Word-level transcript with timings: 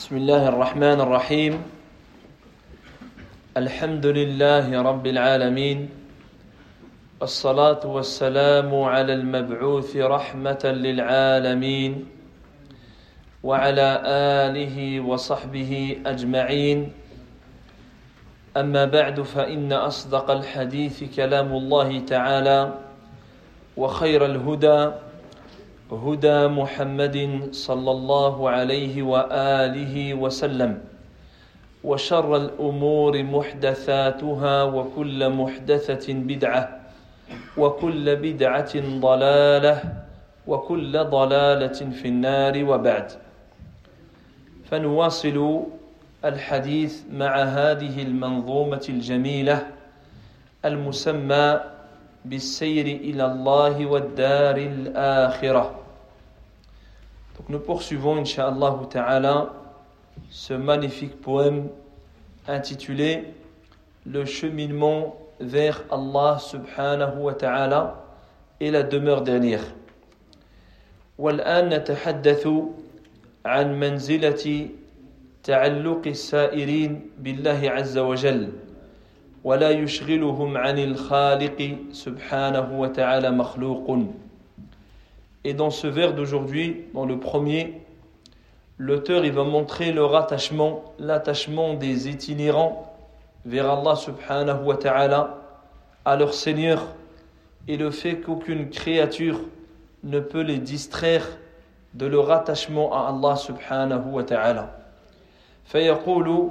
بسم 0.00 0.16
الله 0.16 0.48
الرحمن 0.48 0.98
الرحيم. 1.04 1.62
الحمد 3.56 4.06
لله 4.06 4.82
رب 4.82 5.06
العالمين. 5.06 5.78
والصلاة 7.20 7.84
والسلام 7.84 8.72
على 8.72 9.12
المبعوث 9.12 9.96
رحمة 9.96 10.64
للعالمين 10.64 11.92
وعلى 13.44 13.88
آله 14.48 15.00
وصحبه 15.04 15.96
أجمعين. 16.06 16.78
أما 18.56 18.84
بعد 18.84 19.20
فإن 19.20 19.72
أصدق 19.72 20.30
الحديث 20.30 21.12
كلام 21.16 21.52
الله 21.52 22.08
تعالى 22.08 22.72
وخير 23.76 24.20
الهدى 24.24 24.80
هدى 25.92 26.46
محمد 26.46 27.48
صلى 27.52 27.90
الله 27.90 28.50
عليه 28.50 29.02
وآله 29.02 30.14
وسلم 30.14 30.78
وشر 31.84 32.36
الأمور 32.36 33.22
محدثاتها 33.22 34.62
وكل 34.62 35.30
محدثة 35.30 36.12
بدعة 36.14 36.80
وكل 37.56 38.16
بدعة 38.16 38.72
ضلالة 39.00 39.82
وكل 40.46 41.04
ضلالة 41.04 41.78
في 41.90 42.08
النار 42.08 42.64
وبعد. 42.64 43.12
فنواصل 44.70 45.62
الحديث 46.24 47.02
مع 47.12 47.42
هذه 47.42 48.02
المنظومة 48.02 48.86
الجميلة 48.88 49.66
المسمى 50.64 51.60
بالسير 52.24 52.86
إلى 52.86 53.24
الله 53.26 53.86
والدار 53.86 54.56
الآخرة. 54.56 55.79
Donc 57.39 57.49
nous 57.49 57.59
poursuivons, 57.59 58.17
Inch'Allah 58.17 58.79
Ta'ala, 58.89 59.53
ce 60.29 60.53
magnifique 60.53 61.19
poème 61.21 61.67
intitulé 62.47 63.33
Le 64.05 64.23
cheminement 64.25 65.17
vers 65.39 65.83
Allah 65.91 66.37
Subhanahu 66.39 67.19
wa 67.19 67.33
Ta'ala 67.33 68.03
et 68.59 68.71
la 68.71 68.83
demeure 68.83 69.21
dernière. 69.21 69.63
والآن 71.17 71.69
نتحدث 71.69 72.47
عن 73.45 73.79
منزلة 73.79 74.69
تعلق 75.43 76.01
السائرين 76.07 77.09
بالله 77.19 77.69
عز 77.71 77.97
وجل 77.97 78.51
ولا 79.43 79.69
يشغلهم 79.69 80.57
عن 80.57 80.79
الخالق 80.79 81.77
سبحانه 81.91 82.79
وتعالى 82.79 83.31
مخلوق 83.31 83.99
Et 85.43 85.53
dans 85.53 85.69
ce 85.69 85.87
vers 85.87 86.13
d'aujourd'hui, 86.13 86.85
dans 86.93 87.05
le 87.05 87.19
premier, 87.19 87.81
l'auteur 88.77 89.25
il 89.25 89.31
va 89.31 89.43
montrer 89.43 89.91
le 89.91 90.03
rattachement, 90.03 90.83
l'attachement 90.99 91.75
des 91.75 92.09
itinérants 92.09 92.91
vers 93.45 93.69
Allah 93.69 93.95
subhanahu 93.95 94.63
wa 94.63 94.77
ta'ala, 94.77 95.37
à 96.03 96.15
leur 96.15 96.33
Seigneur, 96.33 96.83
et 97.67 97.77
le 97.77 97.91
fait 97.91 98.17
qu'aucune 98.17 98.69
créature 98.69 99.39
ne 100.03 100.19
peut 100.19 100.41
les 100.41 100.57
distraire 100.57 101.25
de 101.93 102.05
leur 102.05 102.31
attachement 102.31 102.93
à 102.93 103.09
Allah 103.09 103.35
subhanahu 103.35 104.11
wa 104.11 104.23
ta'ala. 104.23 104.81
فيقول 105.65 106.49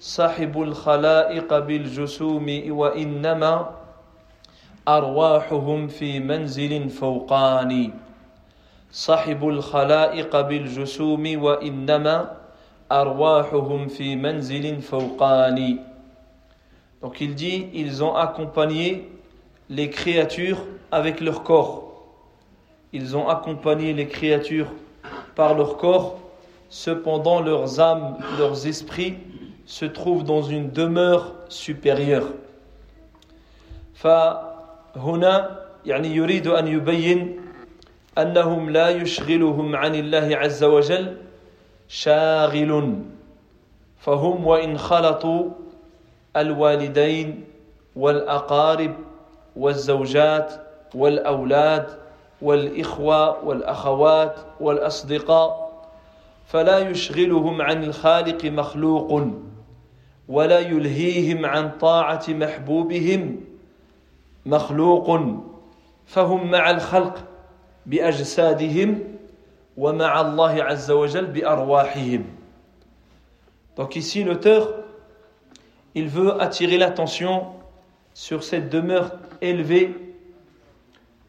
صاحب 0.00 0.62
الخلائق 0.62 1.58
بالجسوم 1.58 2.62
وإنما 2.70 3.70
أرواحهم 4.88 5.88
في 5.88 6.20
منزل 6.20 6.88
فوقاني 6.90 7.90
صاحب 8.92 9.48
الخلائق 9.48 10.40
بالجسوم 10.40 11.42
وإنما 11.42 12.36
أرواحهم 12.92 13.88
في 13.88 14.16
منزل 14.16 14.82
فوقاني 14.82 15.78
Donc 17.02 17.20
il 17.20 17.34
dit, 17.34 17.66
ils 17.74 18.02
ont 18.02 18.14
accompagné 18.14 19.10
les 19.68 19.90
créatures 19.90 20.64
avec 20.90 21.20
leur 21.20 21.42
corps. 21.42 22.06
Ils 22.94 23.14
ont 23.14 23.28
accompagné 23.28 23.92
les 23.92 24.06
créatures 24.06 24.72
par 25.34 25.52
leur 25.52 25.76
corps, 25.76 26.18
cependant 26.70 27.40
leurs 27.42 27.78
âmes, 27.78 28.16
leurs 28.38 28.66
esprits 28.66 29.18
se 29.66 29.84
trouvent 29.84 30.24
dans 30.24 30.42
une 30.42 30.70
demeure 30.70 31.34
supérieure. 31.48 32.28
فهنا 33.94 35.60
يعني 35.86 36.08
يريد 36.16 36.46
أن 36.46 36.66
يبين 36.66 37.40
أنهم 38.21 38.69
لا 38.69 38.89
يشغلهم 38.89 39.75
عن 39.75 39.95
الله 39.95 40.37
عز 40.37 40.63
وجل 40.63 41.17
شاغل 41.87 42.99
فهم 43.97 44.47
وإن 44.47 44.77
خلطوا 44.77 45.49
الوالدين 46.37 47.43
والأقارب 47.95 48.95
والزوجات 49.55 50.53
والأولاد 50.95 51.87
والإخوة 52.41 53.45
والأخوات 53.45 54.35
والأصدقاء 54.59 55.69
فلا 56.47 56.79
يشغلهم 56.79 57.61
عن 57.61 57.83
الخالق 57.83 58.45
مخلوق 58.45 59.27
ولا 60.29 60.59
يلهيهم 60.59 61.45
عن 61.45 61.71
طاعة 61.71 62.23
محبوبهم 62.29 63.41
مخلوق 64.45 65.21
فهم 66.05 66.51
مع 66.51 66.69
الخلق. 66.69 67.23
بأجسادهم 67.88 68.98
ومع 69.76 70.20
الله 70.20 70.62
عز 70.62 70.90
وجل 70.90 71.26
بأرواحهم 71.26 72.24
Donc 73.76 73.96
ici 73.96 74.22
l'auteur 74.22 74.70
il 75.94 76.08
veut 76.08 76.40
attirer 76.40 76.78
l'attention 76.78 77.46
sur 78.14 78.44
cette 78.44 78.68
demeure 78.68 79.12
élevée 79.40 79.94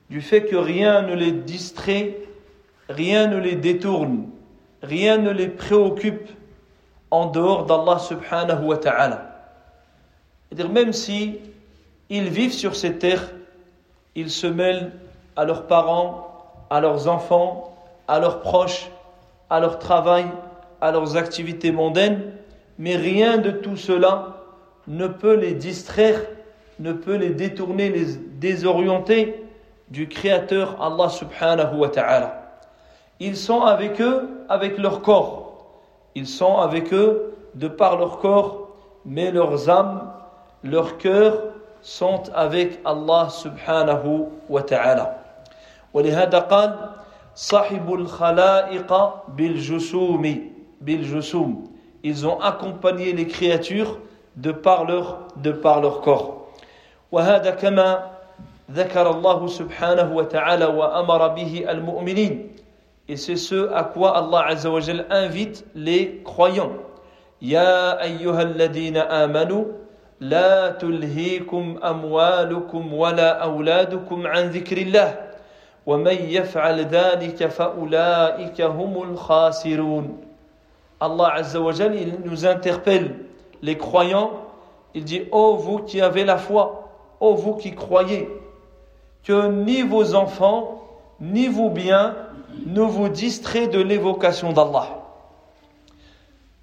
du 0.10 0.22
fait 0.22 0.46
que 0.46 0.56
rien 0.56 1.02
ne 1.02 1.16
les 1.16 1.32
distrait, 1.32 2.16
rien 2.90 3.28
ne 3.28 3.38
les 3.38 3.56
détourne, 3.56 4.30
rien 4.84 5.18
ne 5.18 5.32
les 5.32 5.48
préoccupe 5.48 6.30
en 7.12 7.28
dehors 7.28 7.66
d'Allah 7.66 8.00
subhanahu 8.00 8.66
wa 8.66 8.78
ta'ala. 8.78 9.52
C'est-à-dire 10.50 10.72
même 10.72 10.94
si 10.94 11.40
ils 12.10 12.30
vivent 12.30 12.54
sur 12.54 12.76
cette 12.76 13.00
terre, 13.00 13.32
ils 14.16 14.30
se 14.30 14.48
mêlent 14.48 14.92
à 15.36 15.44
leurs 15.44 15.68
parents, 15.68 16.29
à 16.71 16.81
leurs 16.81 17.09
enfants, 17.09 17.77
à 18.09 18.21
leurs 18.21 18.41
proches, 18.41 18.91
à 19.51 19.61
leur 19.61 19.79
travail, 19.79 20.27
à 20.81 20.93
leurs 20.93 21.17
activités 21.17 21.73
mondaines, 21.73 22.33
mais 22.79 22.97
rien 22.97 23.39
de 23.39 23.51
tout 23.51 23.77
cela 23.77 24.37
ne 24.87 25.07
peut 25.07 25.35
les 25.35 25.53
distraire, 25.53 26.21
ne 26.79 26.93
peut 26.93 27.17
les 27.17 27.31
détourner, 27.31 27.91
les 27.91 28.15
désorienter 28.15 29.45
du 29.91 30.09
Créateur 30.09 30.81
Allah 30.81 31.09
subhanahu 31.09 31.77
wa 31.77 31.89
ta'ala. 31.89 32.59
Ils 33.19 33.37
sont 33.37 33.63
avec 33.63 34.01
eux 34.01 34.29
avec 34.49 34.79
leur 34.79 35.03
corps. 35.03 35.67
Ils 36.15 36.27
sont 36.27 36.57
avec 36.57 36.93
eux 36.95 37.35
de 37.55 37.69
par 37.69 37.99
leur 37.99 38.19
corps, 38.19 38.69
mais 39.05 39.31
leurs 39.31 39.69
âmes, 39.69 40.11
leurs 40.65 40.99
cœurs 40.99 41.43
sont 41.83 42.23
avec 42.35 42.81
Allah 42.85 43.29
subhanahu 43.31 44.25
wa 44.49 44.63
ta'ala. 44.63 45.20
ولهذا 45.95 46.39
قال 46.39 46.77
صاحب 47.35 47.95
الخلائق 47.95 48.91
بالجسوم 49.29 50.25
بالجسوم. 50.81 51.65
Ils 52.03 52.27
ont 52.27 52.41
accompagné 52.41 53.13
les 53.13 53.27
créatures 53.27 53.99
de 54.37 54.53
par 54.53 54.85
leur 54.85 55.29
de 55.37 55.53
par 55.53 55.81
leur 55.81 56.01
corps. 56.01 56.49
وهذا 57.13 57.51
كما 57.51 58.11
ذكر 58.71 59.11
الله 59.11 59.47
سبحانه 59.47 60.15
وتعالى 60.15 60.67
وأمر 60.67 61.29
به 61.29 61.65
المؤمنين. 61.69 62.51
Et 63.09 63.17
c'est 63.17 63.37
ce 63.37 63.69
à 63.75 63.85
quoi 63.85 64.17
Allah 64.17 64.55
wa 64.71 64.81
Jal 64.81 65.07
invite 65.11 65.65
les 65.75 66.23
croyants. 66.25 66.73
يا 67.43 68.03
أيها 68.03 68.43
الذين 68.43 68.97
آمنوا 68.97 69.65
لا 70.21 70.71
تلهيكم 70.71 71.79
أموالكم 71.85 72.95
ولا 72.95 73.43
أولادكم 73.43 74.27
عن 74.27 74.51
ذكر 74.51 74.79
الله. 74.79 75.30
ومن 75.86 76.18
يفعل 76.30 76.82
ذلك 76.82 77.48
فأولئك 77.48 78.62
هم 78.62 79.04
الخاسرون 79.04 80.18
Allah 81.02 81.34
Azza 81.36 81.60
wa 81.60 81.74
Jal 81.74 81.94
il 81.94 82.20
nous 82.24 82.46
interpelle 82.46 83.16
les 83.62 83.78
croyants 83.78 84.32
il 84.94 85.04
dit 85.04 85.24
ô 85.32 85.38
oh, 85.38 85.56
vous 85.56 85.80
qui 85.80 86.00
avez 86.00 86.24
la 86.24 86.38
foi 86.38 86.90
ô 87.20 87.28
oh, 87.28 87.36
vous 87.36 87.56
qui 87.56 87.76
croyez 87.76 88.30
que 89.24 89.48
ni 89.48 89.82
vos 89.82 90.16
enfants 90.16 90.82
ni 91.20 91.48
vos 91.50 91.70
biens 91.70 92.16
ne 92.66 92.82
vous 92.82 93.10
distraient 93.10 93.68
de 93.68 93.82
l'évocation 93.82 94.54
d'Allah 94.54 94.88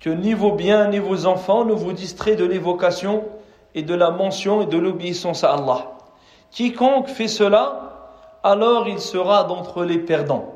que 0.01 0.11
ni 0.11 0.33
vos 0.33 0.53
biens 0.53 0.89
ni 0.89 0.99
vos 0.99 1.27
enfants 1.27 1.65
ne 1.67 1.75
vous 1.75 1.93
distraient 1.93 2.37
de 2.37 2.47
l'évocation 2.47 3.25
et 3.75 3.83
de 3.83 3.95
la 3.95 4.11
mention 4.11 4.63
et 4.63 4.67
de 4.67 4.79
l'obéissance 4.79 5.45
à 5.45 5.55
Allah. 5.55 5.93
Quiconque 6.51 7.09
fait 7.09 7.29
cela, 7.29 7.86
alors 8.43 8.89
il 8.89 8.99
sera 8.99 9.45
d'entre 9.45 9.85
les 9.85 9.99
perdants. 9.99 10.55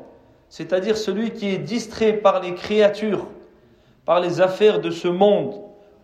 C'est-à-dire 0.49 0.97
celui 0.97 1.31
qui 1.31 1.49
est 1.49 1.57
distrait 1.57 2.13
par 2.13 2.41
les 2.41 2.53
créatures, 2.53 3.27
par 4.05 4.19
les 4.19 4.41
affaires 4.41 4.79
de 4.79 4.89
ce 4.89 5.07
monde 5.07 5.55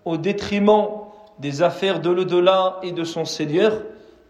au 0.05 0.17
détriment 0.17 0.87
des 1.39 1.61
affaires 1.61 1.99
de 1.99 2.09
l'au-delà 2.09 2.79
et 2.83 2.91
de 2.91 3.03
son 3.03 3.25
Seigneur, 3.25 3.81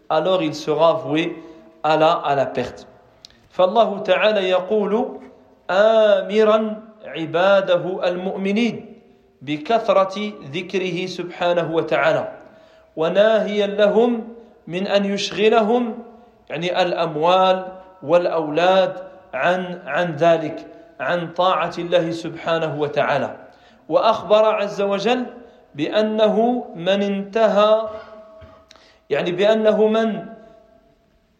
alors 0.08 0.42
il 0.42 0.54
sera 0.54 0.94
voué 0.94 1.36
à 1.82 1.96
la, 1.96 2.12
à 2.12 2.34
la 2.34 2.46
perte. 2.46 2.86
فالله 3.54 3.98
تعالى 3.98 4.48
يقول 4.48 5.20
آمرا 5.70 6.82
عباده 7.04 8.08
المؤمنين 8.08 8.98
بكثرة 9.42 10.32
ذكره 10.54 11.06
سبحانه 11.06 11.74
وتعالى 11.74 12.32
وناهيا 12.96 13.66
لهم 13.66 14.28
من 14.66 14.86
أن 14.86 15.04
يشغلهم 15.04 15.94
يعني 16.49 16.81
الأموال 16.81 17.65
والأولاد 18.03 18.93
عن 19.33 19.81
عن 19.85 20.15
ذلك 20.15 20.67
عن 20.99 21.33
طاعة 21.33 21.73
الله 21.77 22.11
سبحانه 22.11 22.79
وتعالى. 22.79 23.35
وأخبر 23.89 24.45
عز 24.45 24.81
وجل 24.81 25.25
بأنه 25.75 26.65
من 26.75 27.03
انتهى 27.03 27.89
يعني 29.09 29.31
بأنه 29.31 29.87
من 29.87 30.25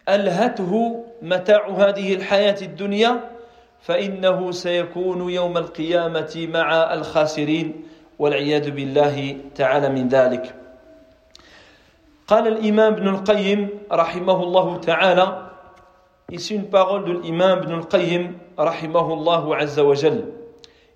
ألهته 0.10 1.04
متاع 1.22 1.70
هذه 1.70 2.14
الحياة 2.14 2.58
الدنيا 2.62 3.20
فإنه 3.82 4.52
سيكون 4.52 5.30
يوم 5.30 5.58
القيامة 5.58 6.48
مع 6.54 6.94
الخاسرين 6.94 7.84
والعياذ 8.20 8.72
بالله 8.72 9.38
تعالى 9.56 9.90
من 9.90 10.08
ذلك. 10.08 10.59
قال 12.30 12.48
الإمام 12.48 12.94
ابن 12.94 13.08
القيم 13.08 13.70
رحمه 13.92 14.44
الله 14.44 14.78
تعالى 14.78 15.46
Ici 16.31 16.54
une 16.54 16.70
parole 16.70 17.06
de 17.06 17.14
l'imam 17.14 17.64
ibn 17.64 17.74
al-Qayyim 17.74 18.38
rahimahullah 18.56 19.58
azza 19.58 19.84
wa. 19.84 19.96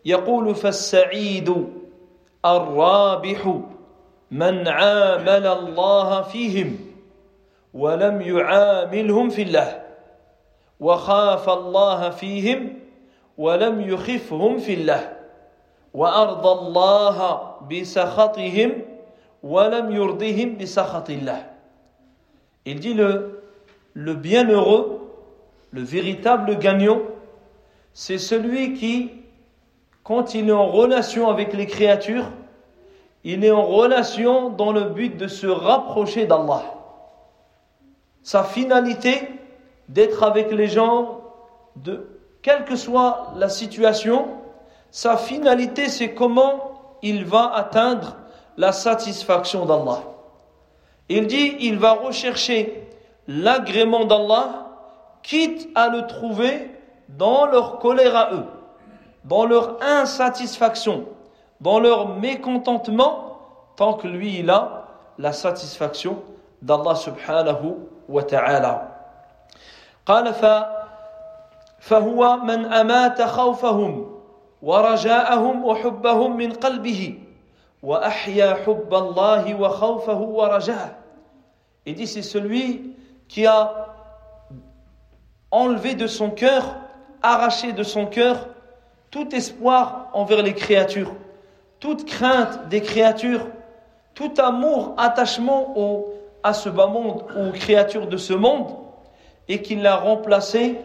يقول 0.06 0.56
فالسعيد 0.56 1.50
الرابح 2.45 3.57
من 4.31 4.68
عامل 4.68 5.47
الله 5.47 6.21
فيهم 6.21 6.80
ولم 7.74 8.21
يعاملهم 8.21 9.29
في 9.29 9.41
الله 9.41 9.83
وخاف 10.79 11.50
الله 11.50 12.09
فيهم 12.09 12.79
ولم 13.38 13.81
يخفهم 13.81 14.57
في 14.57 14.74
الله 14.74 15.13
وأرضى 15.94 16.51
الله 16.51 17.18
بسخطهم 17.71 18.92
Il 22.65 22.79
dit 22.79 22.93
le, 22.93 23.43
le 23.93 24.13
bienheureux 24.13 25.03
Le 25.71 25.81
véritable 25.81 26.59
gagnant, 26.59 27.01
c'est 27.93 28.19
celui 28.19 28.73
qui, 28.75 29.11
quand 30.03 30.35
il 30.35 30.49
est 30.49 30.53
en 30.53 30.67
relation 30.67 31.29
avec 31.29 31.53
les 31.53 31.65
créatures, 31.65 32.29
il 33.23 33.43
est 33.43 33.51
en 33.51 33.63
relation 33.65 34.49
dans 34.49 34.71
le 34.71 34.83
but 34.83 35.17
de 35.17 35.27
se 35.27 35.47
rapprocher 35.47 36.27
d'Allah. 36.27 36.63
Sa 38.21 38.43
finalité 38.43 39.27
d'être 39.89 40.23
avec 40.23 40.51
les 40.51 40.67
gens, 40.67 41.21
de, 41.75 42.07
quelle 42.43 42.65
que 42.65 42.75
soit 42.75 43.33
la 43.37 43.49
situation, 43.49 44.27
sa 44.91 45.17
finalité 45.17 45.89
c'est 45.89 46.13
comment 46.13 46.97
il 47.01 47.25
va 47.25 47.51
atteindre 47.53 48.17
la 48.56 48.72
satisfaction 48.72 49.64
d'Allah. 49.66 50.02
Il 51.08 51.26
dit, 51.26 51.56
il 51.60 51.78
va 51.78 51.92
rechercher 51.92 52.88
l'agrément 53.26 54.04
d'Allah 54.04 54.66
quitte 55.22 55.69
à 55.75 55.88
le 55.88 56.06
trouver 56.06 56.70
dans 57.08 57.46
leur 57.46 57.78
colère 57.78 58.16
à 58.16 58.32
eux, 58.34 58.44
dans 59.25 59.46
leur 59.46 59.82
insatisfaction, 59.82 61.06
dans 61.60 61.80
leur 61.80 62.08
mécontentement, 62.08 63.38
tant 63.76 63.94
que 63.94 64.06
lui 64.06 64.38
il 64.40 64.50
a 64.50 64.86
la 65.19 65.32
satisfaction 65.32 66.22
d'Allah 66.62 66.94
subhanahu 66.94 67.76
wa 68.08 68.22
ta'ala. 68.22 68.94
قال 70.08 70.32
فهو 71.78 72.36
من 72.36 72.64
أمات 72.64 73.22
خوفهم 73.22 73.92
ورجاءهم 74.62 75.64
وحبهم 75.64 76.36
من 76.36 76.52
قلبه 76.52 77.19
وأحيا 77.82 78.54
حب 78.66 78.94
الله 78.94 79.54
وخوفه 79.54 80.20
ورجاءه. 80.20 80.94
Il 81.86 81.94
dit 81.94 82.06
c'est 82.06 82.22
celui 82.22 82.94
qui 83.28 83.46
a 83.46 83.88
enlever 85.50 85.94
de 85.94 86.06
son 86.06 86.30
cœur, 86.30 86.76
arracher 87.22 87.72
de 87.72 87.82
son 87.82 88.06
cœur 88.06 88.48
tout 89.10 89.34
espoir 89.34 90.08
envers 90.12 90.42
les 90.42 90.54
créatures, 90.54 91.12
toute 91.80 92.04
crainte 92.04 92.69
des 92.69 92.82
créatures, 92.82 93.46
tout 94.14 94.32
amour, 94.38 94.94
attachement 94.98 95.78
au, 95.78 96.12
à 96.42 96.52
ce 96.52 96.69
bas 96.69 96.88
monde, 96.88 97.25
aux 97.36 97.52
créatures 97.52 98.06
de 98.06 98.16
ce 98.16 98.34
monde, 98.34 98.76
et 99.48 99.62
qu'il 99.62 99.82
l'a 99.82 99.96
remplacé, 99.96 100.78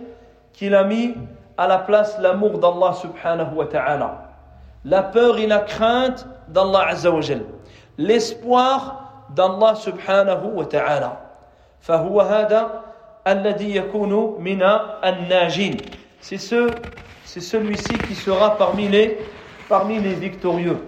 qu'il 0.53 0.75
a 0.75 0.83
mis 0.83 1.15
à 1.57 1.67
la 1.67 1.79
place 1.79 2.17
l'amour 2.19 2.59
d'Allah 2.59 2.93
subhanahu 2.93 3.55
wa 3.55 3.65
ta'ala. 3.65 4.29
La 4.85 5.03
peur 5.03 5.37
et 5.37 5.47
la 5.47 5.59
crainte 5.59 6.25
d'Allah 6.48 6.88
azza 6.88 7.10
wa 7.10 7.20
L'espoir 7.98 9.26
d'Allah 9.34 9.74
subhanahu 9.74 10.54
wa 10.54 10.64
ta'ala. 10.64 11.28
فهو 11.80 12.20
هذا 12.20 12.88
c'est 16.20 16.38
ce 16.38 16.70
c'est 17.24 17.40
celui-ci 17.40 17.92
qui 17.98 18.14
sera 18.14 18.56
parmi 18.56 18.88
les 18.88 19.18
parmi 19.68 20.00
les 20.00 20.14
victorieux 20.14 20.78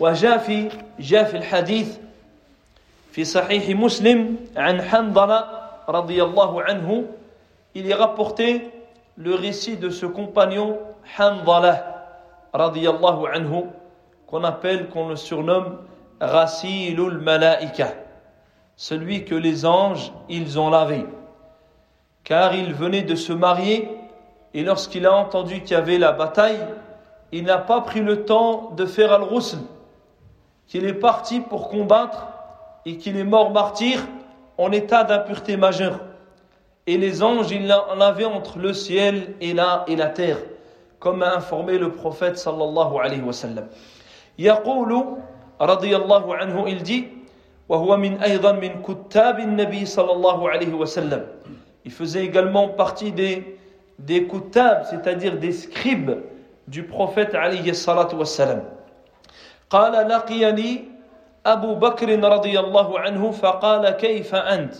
وجاء 0.00 0.38
في 0.38 0.68
جاء 0.98 1.24
في 1.24 1.36
الحديث 1.36 1.96
في 3.12 3.24
صحيح 3.24 3.76
مسلم 3.76 4.36
عن 4.56 4.82
حنظلة 4.82 5.44
رضي 5.88 6.22
الله 6.22 6.62
عنه 6.62 7.04
il 7.74 7.88
est 7.90 7.94
rapporté 7.94 8.68
le 9.16 9.34
récit 9.34 9.76
de 9.76 9.88
ce 9.88 10.04
compagnon 10.04 10.78
Hanzala 11.18 12.04
رضي 12.54 12.90
الله 12.90 13.28
عنه 13.28 13.70
qu'on 14.32 14.42
appelle 14.42 14.88
qu'on 14.88 15.08
le 15.08 15.16
surnomme 15.16 15.78
Rasilul 16.20 17.18
Malaika 17.18 17.92
celui 18.74 19.24
que 19.24 19.36
les 19.36 19.64
anges 19.64 20.12
ils 20.28 20.58
ont 20.58 20.70
lavé 20.70 21.06
car 22.24 22.54
il 22.54 22.72
venait 22.72 23.02
de 23.02 23.14
se 23.14 23.32
marier 23.32 23.88
et 24.54 24.62
lorsqu'il 24.62 25.06
a 25.06 25.14
entendu 25.14 25.60
qu'il 25.60 25.72
y 25.72 25.74
avait 25.74 25.98
la 25.98 26.12
bataille, 26.12 26.60
il 27.32 27.44
n'a 27.44 27.58
pas 27.58 27.80
pris 27.80 28.00
le 28.00 28.24
temps 28.24 28.70
de 28.76 28.84
faire 28.84 29.12
al-rusl, 29.12 29.58
qu'il 30.66 30.84
est 30.84 30.94
parti 30.94 31.40
pour 31.40 31.68
combattre 31.68 32.26
et 32.84 32.98
qu'il 32.98 33.16
est 33.16 33.24
mort 33.24 33.50
martyr 33.50 33.98
en 34.58 34.70
état 34.72 35.04
d'impureté 35.04 35.56
majeure. 35.56 36.00
Et 36.86 36.98
les 36.98 37.22
anges, 37.22 37.50
il 37.50 37.72
en 37.72 38.00
avaient 38.00 38.24
entre 38.24 38.58
le 38.58 38.74
ciel 38.74 39.34
et 39.40 39.54
la, 39.54 39.84
et 39.86 39.96
la 39.96 40.08
terre, 40.08 40.38
comme 40.98 41.22
a 41.22 41.34
informé 41.34 41.78
le 41.78 41.92
prophète 41.92 42.36
sallallahu 42.36 42.98
alayhi 43.00 43.22
wa 43.22 43.32
sallam 43.32 43.66
يقول 44.39 45.17
رضي 45.61 45.95
الله 45.95 46.35
عنه 46.35 46.65
il 46.67 46.83
dit 46.83 47.05
وهو 47.69 47.97
من 47.97 48.21
أيضا 48.23 48.51
من 48.51 48.81
كتاب 48.81 49.39
النبي 49.39 49.85
صلى 49.85 50.11
الله 50.11 50.49
عليه 50.49 50.73
وسلم 50.73 51.25
il 51.85 51.91
faisait 51.91 52.25
également 52.25 52.67
partie 52.69 53.11
des, 53.11 53.57
des 53.99 54.27
kutab, 54.27 54.83
c'est-à-dire 54.89 55.37
des 55.37 55.53
scribes 55.53 56.19
du 56.67 56.83
prophète 56.83 57.33
alayhi 57.33 57.73
salatu 57.73 58.15
wassalam. 58.15 58.61
قال 59.69 60.07
لقيني 60.07 60.85
أبو 61.45 61.75
بكر 61.75 62.19
رضي 62.23 62.59
الله 62.59 62.99
عنه 62.99 63.31
فقال 63.31 63.89
كيف 63.89 64.35
أنت 64.35 64.75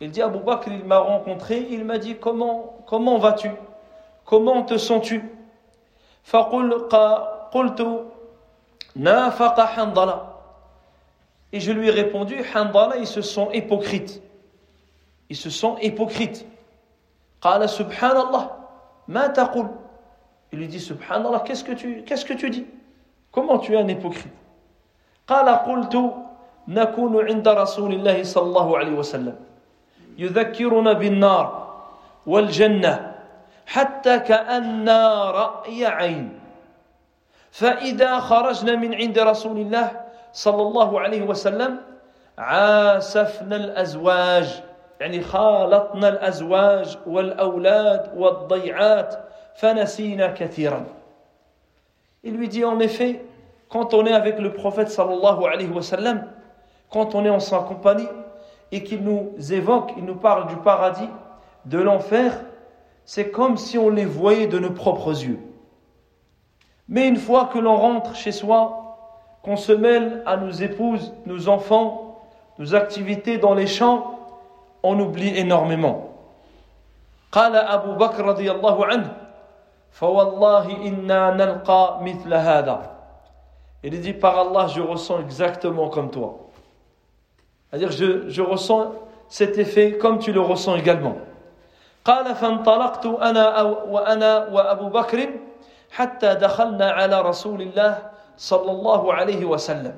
Il 0.00 0.10
dit 0.10 0.22
Abu 0.22 0.38
Bakr, 0.40 0.68
il 0.72 0.84
m'a 0.84 0.98
rencontré, 0.98 1.66
il 1.70 1.84
m'a 1.84 1.98
dit 1.98 2.16
comment, 2.16 2.78
comment 2.86 3.18
vas-tu 3.18 3.50
Comment 4.24 4.62
te 4.62 4.76
sens-tu 4.76 5.22
فقلت 6.24 6.94
نافق 8.99 9.59
حنظلة 9.59 10.25
Et 11.51 11.59
je 11.59 11.71
lui 11.71 11.87
ai 11.87 11.91
répondu, 11.91 12.43
Handala, 12.53 12.97
ils 12.97 13.07
se 13.07 13.21
sont 13.21 13.49
hypocrites 13.51 14.21
ils 15.29 15.35
se 15.37 15.49
sont 15.49 15.77
hypocrites. 15.77 16.45
سبحان 17.41 18.17
الله 18.17 18.49
ما 19.07 19.27
تقول 19.27 19.67
Il 20.51 20.59
lui 20.59 20.67
dit 20.67 20.79
Subhanallah, 20.79 21.41
qu'est-ce 21.45 21.63
que 21.63 21.73
tu, 21.73 22.03
qu'est-ce 22.03 22.25
que 22.25 22.33
tu 22.33 22.49
dis 22.49 22.65
Comment 23.31 23.59
tu 23.59 23.73
es 23.73 23.77
un 23.77 23.87
hypocrite 23.87 24.33
قال 25.27 25.47
قلت 25.49 26.13
نكون 26.67 27.27
عند 27.27 27.47
رسول 27.47 27.93
الله 27.93 28.23
صلى 28.23 28.43
الله 28.43 28.77
عليه 28.77 28.91
وسلم 28.91 29.35
يذكرنا 30.17 30.93
بالنار 30.93 31.69
والجنة 32.25 33.15
حتى 33.65 34.19
كأننا 34.19 35.31
رأي 35.31 35.85
عين 35.85 36.38
فإذا 37.50 38.20
خرجنا 38.20 38.76
من 38.76 38.94
عند 38.94 39.18
رسول 39.18 39.58
الله 39.58 39.90
صلى 40.32 40.62
الله 40.62 41.00
عليه 41.00 41.22
وسلم 41.22 41.76
عاسفنا 42.38 43.56
الأزواج 43.56 44.62
يعني 45.00 45.20
خالطنا 45.20 46.08
الأزواج 46.08 46.98
والأولاد 47.06 48.10
والضيعات 48.16 49.14
فنسينا 49.54 50.26
كثيرا 50.26 50.84
Il 52.26 52.38
lui 52.38 52.48
dit 52.48 52.64
en 52.64 52.80
effet, 52.80 53.22
quand 53.68 53.92
on 53.92 54.06
est 54.06 54.12
avec 54.12 54.38
le 54.38 54.52
prophète 54.54 54.88
sallallahu 54.88 55.44
alayhi 55.44 55.68
wa 55.68 55.82
sallam, 55.82 56.24
quand 56.90 57.14
on 57.14 57.24
est 57.24 57.30
en 57.30 57.38
sa 57.38 57.58
compagnie 57.58 58.08
et 58.72 58.82
qu'il 58.82 59.04
nous 59.04 59.34
évoque, 59.52 59.92
il 59.98 60.04
nous 60.06 60.16
parle 60.16 60.46
du 60.46 60.56
paradis, 60.56 61.10
de 61.66 61.78
l'enfer, 61.78 62.32
c'est 63.04 63.30
comme 63.30 63.58
si 63.58 63.76
on 63.76 63.90
les 63.90 64.06
voyait 64.06 64.46
de 64.46 64.58
nos 64.58 64.70
propres 64.70 65.22
yeux. 65.22 65.38
Mais 66.88 67.08
une 67.08 67.16
fois 67.16 67.46
que 67.46 67.58
l'on 67.58 67.76
rentre 67.76 68.14
chez 68.14 68.32
soi, 68.32 68.84
qu'on 69.42 69.56
se 69.56 69.72
mêle 69.72 70.22
à 70.26 70.36
nos 70.36 70.50
épouses, 70.50 71.12
nos 71.26 71.48
enfants, 71.48 72.22
nos 72.58 72.74
activités 72.74 73.38
dans 73.38 73.54
les 73.54 73.66
champs, 73.66 74.18
on 74.82 74.98
oublie 75.00 75.36
énormément. 75.36 76.10
قال 77.32 77.56
أبو 77.56 77.94
بكر 77.94 78.24
رضي 78.24 78.50
الله 78.50 78.86
عنه 78.86 79.16
فوالله 79.90 80.86
إنا 80.86 81.30
نلقى 81.34 81.98
مثل 82.02 82.34
هذا 82.34 82.90
Il 83.82 84.00
dit 84.00 84.14
par 84.14 84.38
Allah 84.38 84.68
je 84.68 84.80
ressens 84.80 85.20
exactement 85.20 85.88
comme 85.88 86.10
toi. 86.10 86.38
C'est-à-dire 87.68 87.90
je, 87.90 88.28
je 88.30 88.40
ressens 88.40 88.92
cet 89.28 89.58
effet 89.58 89.98
comme 89.98 90.18
tu 90.20 90.32
le 90.32 90.40
ressens 90.40 90.76
également. 90.76 91.16
قال 92.04 92.34
فانطلقت 92.34 93.06
أنا 93.06 93.62
وأنا 93.62 94.48
وأبو 94.52 94.88
بكر 94.88 95.28
حتى 95.91 96.35
دخلنا 96.35 96.91
على 96.91 97.21
رسول 97.21 97.61
الله 97.61 98.09
صلى 98.37 98.71
الله 98.71 99.13
عليه 99.13 99.45
وسلم 99.45 99.95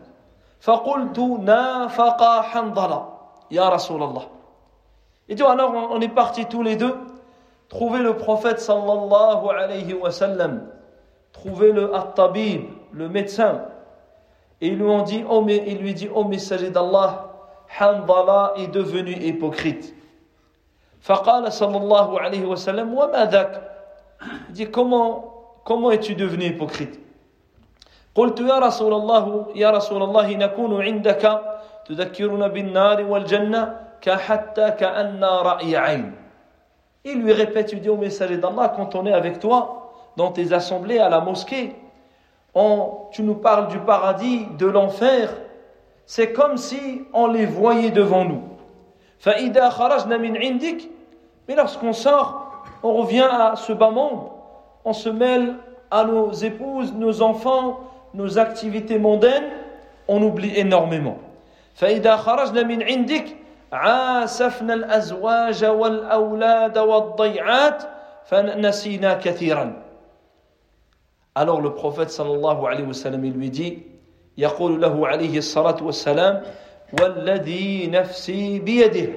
فقلت 0.62 1.19
نافق 1.19 2.21
حنظلة 2.41 3.10
يا 3.51 3.69
رسول 3.69 4.03
الله 4.03 4.27
Et 5.29 5.36
dit 5.36 5.43
alors 5.43 5.71
on 5.74 6.01
est 6.01 6.10
partis 6.10 6.45
tous 6.45 6.63
les 6.63 6.75
deux 6.75 6.95
trouver 7.71 8.00
le 8.00 8.17
prophète 8.17 8.60
sallallahu 8.60 9.48
alayhi 9.50 9.93
wa 9.93 10.12
sallam, 10.12 10.67
trouver 11.31 11.71
le 11.71 11.95
at-tabib, 11.95 12.65
le 12.91 13.07
médecin. 13.07 13.62
Et 14.60 14.67
ils 14.67 14.77
lui 14.77 14.86
ont 14.86 15.03
dit, 15.03 15.24
oh, 15.27 15.41
mais, 15.41 15.63
il 15.65 15.77
lui 15.79 15.93
dit, 15.93 16.10
oh 16.13 16.25
messager 16.25 16.69
d'Allah, 16.69 17.29
Handala 17.79 18.53
est 18.57 18.67
devenu 18.67 19.13
hypocrite. 19.13 19.95
فقال 21.01 21.51
صلى 21.51 21.77
الله 21.77 22.19
عليه 22.19 22.45
وسلم 22.45 22.93
وما 22.93 23.25
ذاك 23.25 23.62
Il 24.50 24.53
dit 24.53 24.69
comment 24.69 25.30
comment 25.64 25.90
es-tu 25.90 26.14
devenu 26.14 26.45
hypocrite 26.45 27.00
قلت 28.16 28.40
يا 28.40 28.59
رسول 28.59 28.95
الله 28.95 29.47
يا 29.54 29.71
رسول 29.71 30.02
الله 30.02 30.35
نكون 30.35 30.83
عندك 30.83 31.40
تذكرنا 31.85 32.49
بالنار 32.49 33.04
والجنة 33.04 33.62
كحتى 34.00 34.71
كأن 34.71 35.25
رأي 35.25 35.76
عين 35.76 36.12
Il 37.04 37.23
lui 37.23 37.33
répète, 37.33 37.68
tu 37.68 37.76
dis 37.76 37.88
au 37.88 37.97
messager 37.97 38.37
d'Allah, 38.37 38.73
quand 38.75 38.97
on 38.97 39.06
est 39.06 39.12
avec 39.12 39.38
toi, 39.38 39.92
dans 40.16 40.33
tes 40.33 40.52
assemblées 40.52 40.99
à 40.99 41.09
la 41.09 41.21
mosquée, 41.21 41.76
tu 43.12 43.23
nous 43.23 43.35
parles 43.37 43.68
du 43.68 43.78
paradis, 43.78 44.47
de 44.59 44.66
l'enfer, 44.66 45.33
c'est 46.04 46.33
comme 46.33 46.56
si 46.56 47.04
on 47.12 47.28
les 47.28 47.47
voyait 47.47 47.90
devant 47.90 48.25
nous. 48.25 48.42
Mais 51.49 51.54
lorsqu'on 51.54 51.92
sort, 51.92 52.64
on 52.83 52.95
revient 52.95 53.28
à 53.30 53.54
ce 53.54 53.73
bas 53.73 53.90
monde, 53.90 54.30
on 54.85 54.92
se 54.92 55.09
mêle 55.09 55.56
à 55.90 56.04
nos 56.04 56.33
épouses, 56.33 56.92
nos 56.92 57.23
enfants, 57.23 57.80
nos 58.14 58.38
activités 58.38 58.99
mondaines, 58.99 59.50
on 60.09 60.23
oublie 60.23 60.56
énormément. 60.59 61.18
عاسفنا 63.73 64.75
الأزواج 64.75 65.64
والأولاد 65.64 66.78
والضيعات 66.78 67.83
فنسينا 68.25 69.14
كثيرا 69.14 69.83
Alors 71.35 71.61
le 71.61 71.75
prophète 71.75 72.09
sallallahu 72.11 72.64
alayhi 72.66 72.87
wa 72.87 72.95
sallam 72.95 73.25
il 73.25 73.33
lui 73.33 73.50
dit 73.50 73.78
يقول 74.38 74.80
له 74.80 75.06
عليه 75.09 75.38
الصلاة 75.38 75.76
والسلام 75.83 76.42
والذي 77.00 77.87
نفسي 77.87 78.59
بيده 78.59 79.12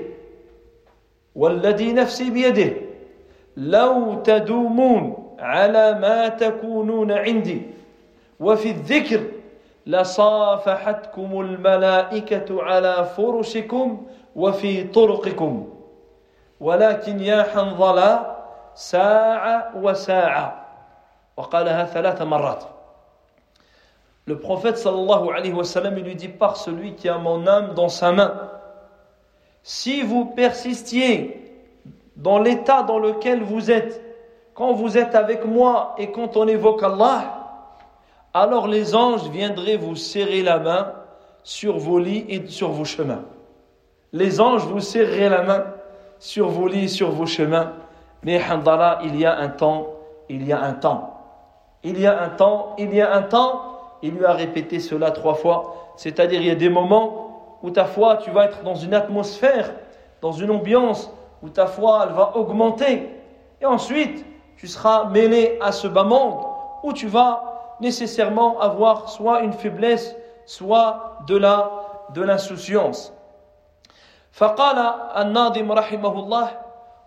والذي 1.35 1.93
نفسي 1.93 2.29
بيده 2.29 2.73
لو 3.57 4.21
تدومون 4.23 5.22
على 5.38 5.98
ما 5.98 6.28
تكونون 6.28 7.12
عندي 7.12 7.62
وفي 8.40 8.70
الذكر 8.70 9.20
لصافحتكم 9.86 11.40
الملائكة 11.40 12.62
على 12.62 13.04
فرشكم 13.16 14.06
وفي 14.36 14.84
طرقكم 14.84 15.68
ولكن 16.60 17.20
يا 17.20 17.42
حنظلة 17.42 18.36
ساعة 18.74 19.72
وساعة 19.82 20.64
وقالها 21.36 21.84
ثلاث 21.84 22.22
مرات 22.22 22.64
Le 24.26 24.38
prophète 24.38 24.78
sallallahu 24.78 25.28
alayhi 25.32 25.52
wa 25.52 25.64
sallam 25.64 25.96
lui 25.96 26.14
dit 26.14 26.28
par 26.28 26.56
celui 26.56 26.94
qui 26.94 27.10
a 27.10 27.18
mon 27.18 27.46
âme 27.46 27.74
dans 27.74 27.90
sa 27.90 28.10
main 28.10 28.32
si 29.62 30.02
vous 30.02 30.24
persistiez 30.26 31.40
dans 32.16 32.38
l'état 32.38 32.82
dans 32.82 32.98
lequel 32.98 33.42
vous 33.42 33.70
êtes 33.70 34.03
quand 34.54 34.72
vous 34.72 34.96
êtes 34.96 35.14
avec 35.14 35.44
moi 35.44 35.94
et 35.98 36.10
quand 36.10 36.36
on 36.36 36.46
évoque 36.46 36.82
Allah 36.82 37.40
alors 38.32 38.66
les 38.66 38.94
anges 38.94 39.28
viendraient 39.28 39.76
vous 39.76 39.96
serrer 39.96 40.42
la 40.42 40.58
main 40.58 40.92
sur 41.42 41.78
vos 41.78 41.98
lits 41.98 42.24
et 42.28 42.46
sur 42.46 42.70
vos 42.70 42.84
chemins 42.84 43.22
les 44.12 44.40
anges 44.40 44.64
vous 44.64 44.80
serreraient 44.80 45.28
la 45.28 45.42
main 45.42 45.64
sur 46.18 46.48
vos 46.48 46.68
lits, 46.68 46.88
sur 46.88 47.10
vos 47.10 47.26
chemins. 47.26 47.72
Mais 48.22 48.40
Handala, 48.42 49.00
il 49.04 49.16
y 49.16 49.26
a 49.26 49.36
un 49.36 49.48
temps, 49.48 49.88
il 50.28 50.46
y 50.46 50.52
a 50.52 50.62
un 50.62 50.72
temps. 50.72 51.10
Il 51.82 52.00
y 52.00 52.06
a 52.06 52.22
un 52.22 52.30
temps, 52.30 52.74
il 52.78 52.94
y 52.94 53.00
a 53.02 53.14
un 53.14 53.22
temps. 53.22 53.60
Il 54.02 54.14
lui 54.14 54.24
a 54.24 54.32
répété 54.32 54.80
cela 54.80 55.10
trois 55.10 55.34
fois. 55.34 55.92
C'est-à-dire, 55.96 56.40
il 56.40 56.46
y 56.46 56.50
a 56.50 56.54
des 56.54 56.70
moments 56.70 57.58
où 57.62 57.70
ta 57.70 57.84
foi, 57.84 58.16
tu 58.16 58.30
vas 58.30 58.46
être 58.46 58.62
dans 58.62 58.74
une 58.74 58.94
atmosphère, 58.94 59.72
dans 60.22 60.32
une 60.32 60.50
ambiance, 60.50 61.12
où 61.42 61.50
ta 61.50 61.66
foi, 61.66 62.06
elle 62.06 62.14
va 62.14 62.36
augmenter. 62.36 63.10
Et 63.60 63.66
ensuite, 63.66 64.24
tu 64.57 64.67
seras 64.67 65.05
mêlé 65.05 65.57
à 65.61 65.71
ce 65.71 65.87
bas 65.87 66.03
monde, 66.03 66.39
où 66.83 66.93
tu 66.93 67.07
vas 67.07 67.75
nécessairement 67.79 68.59
avoir 68.59 69.09
soit 69.09 69.41
une 69.41 69.53
faiblesse, 69.53 70.15
soit 70.45 71.17
de 71.27 71.37
la 71.37 71.71
de 72.13 72.21
l'insouciance. 72.21 73.13
فقال 74.31 74.77
الناظم 75.17 75.71
رحمه 75.71 76.19
الله 76.19 76.47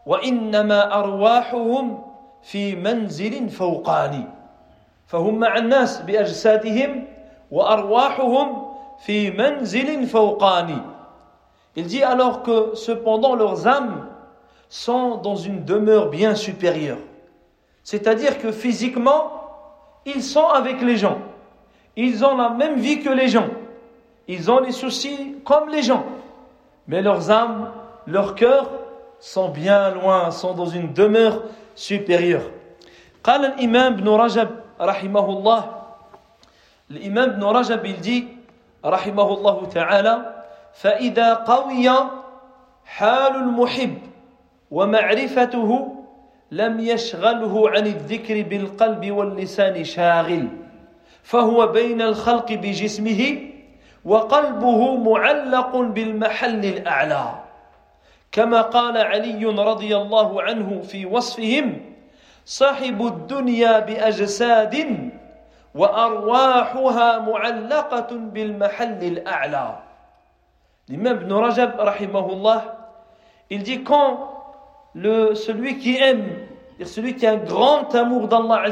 وانما 0.06 0.98
ارواحهم 0.98 2.02
في 2.42 2.76
منزل 2.76 3.48
فوقاني 3.48 4.24
فهم 5.06 5.38
مع 5.38 5.56
الناس 5.56 6.00
باجسادهم 6.02 7.06
وارواحهم 7.50 8.66
في 8.98 9.30
منزل 9.30 10.06
فوقاني 10.06 10.78
Il 11.74 11.86
dit 11.86 12.02
alors 12.02 12.42
que 12.42 12.74
cependant 12.74 13.34
leurs 13.34 13.66
âmes 13.66 14.06
sont 14.68 15.16
dans 15.16 15.36
une 15.36 15.64
demeure 15.64 16.10
bien 16.10 16.34
supérieure. 16.34 16.98
C'est-à-dire 17.86 18.38
que 18.38 18.52
physiquement, 18.52 19.32
ils 20.06 20.22
sont 20.22 20.46
avec 20.48 20.80
les 20.82 20.96
gens. 20.96 21.18
Ils 21.96 22.24
ont 22.24 22.36
la 22.36 22.50
même 22.50 22.76
vie 22.76 23.00
que 23.00 23.10
les 23.10 23.28
gens. 23.28 23.48
Ils 24.28 24.50
ont 24.50 24.60
les 24.60 24.72
soucis 24.72 25.36
comme 25.44 25.68
les 25.68 25.82
gens. 25.82 26.04
mais 26.86 27.02
leurs 27.02 27.30
âmes, 27.30 27.70
leurs 28.06 28.34
cœurs 28.34 28.68
sont 29.20 29.48
bien 29.48 29.90
loin, 29.90 30.30
sont 30.30 30.54
dans 30.54 30.66
une 30.66 30.92
demeure 30.92 31.42
supérieure. 31.74 32.50
قال 33.22 33.44
الإمام 33.44 33.92
ابن 33.92 34.08
رجب 34.08 34.48
رحمه 34.80 35.26
الله 35.30 35.62
الإمام 36.90 37.30
ابن 37.30 37.44
رجب 37.44 37.86
il 37.86 38.24
رحمه 38.84 39.28
الله 39.34 39.66
تعالى 39.66 40.42
فإذا 40.74 41.34
قوي 41.34 41.88
حال 42.84 43.34
المحب 43.36 43.98
ومعرفته 44.70 45.95
لم 46.51 46.79
يشغله 46.79 47.69
عن 47.69 47.87
الذكر 47.87 48.41
بالقلب 48.41 49.11
واللسان 49.11 49.83
شاغل 49.83 50.47
فهو 51.23 51.67
بين 51.67 52.01
الخلق 52.01 52.53
بجسمه 52.53 53.21
وقلبه 54.05 54.95
معلق 54.95 55.75
بالمحل 55.75 56.65
الأعلى. 56.65 57.25
كما 58.31 58.61
قال 58.61 58.97
علي 58.97 59.45
رضي 59.45 59.97
الله 59.97 60.41
عنه 60.41 60.81
في 60.81 61.05
وصفهم 61.05 61.81
صاحب 62.45 63.05
الدنيا 63.05 63.79
بأجساد 63.79 64.75
وأرواحها 65.75 67.19
معلقة 67.19 68.09
بالمحل 68.11 69.03
الأعلى. 69.03 69.67
L'imam 70.87 71.19
Ibn 71.19 71.33
Rajab, 71.33 71.75
rahimahullah, 71.75 72.77
il 73.49 73.63
dit 73.63 73.83
quand 73.83 74.36
celui 75.03 75.77
qui 75.77 75.97
aime, 75.97 76.25
celui 76.83 77.15
qui 77.15 77.25
a 77.25 77.33
un 77.33 77.37
grand 77.37 77.93
amour 77.95 78.27
d'Allah 78.27 78.63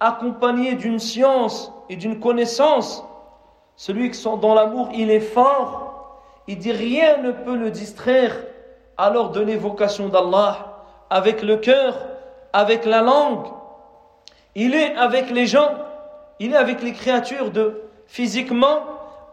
accompagné 0.00 0.74
d'une 0.74 0.98
science 0.98 1.72
et 1.88 1.96
d'une 1.96 2.20
connaissance, 2.20 3.04
Celui 3.76 4.10
qui 4.10 4.22
dans 4.24 4.54
l'amour, 4.54 4.88
il 4.92 5.10
est 5.10 5.20
fort. 5.20 6.20
Il 6.48 6.58
dit 6.58 6.72
rien 6.72 7.18
ne 7.18 7.30
peut 7.30 7.56
le 7.56 7.70
distraire 7.70 8.36
alors 8.96 9.30
de 9.30 9.40
l'évocation 9.40 10.08
d'Allah 10.08 10.82
avec 11.10 11.42
le 11.42 11.56
cœur, 11.56 11.96
avec 12.52 12.84
la 12.84 13.02
langue. 13.02 13.46
Il 14.54 14.74
est 14.74 14.96
avec 14.96 15.30
les 15.30 15.46
gens 15.46 15.70
il 16.40 16.52
est 16.52 16.56
avec 16.56 16.82
les 16.82 16.92
créatures 16.92 17.50
de 17.50 17.82
physiquement, 18.06 18.80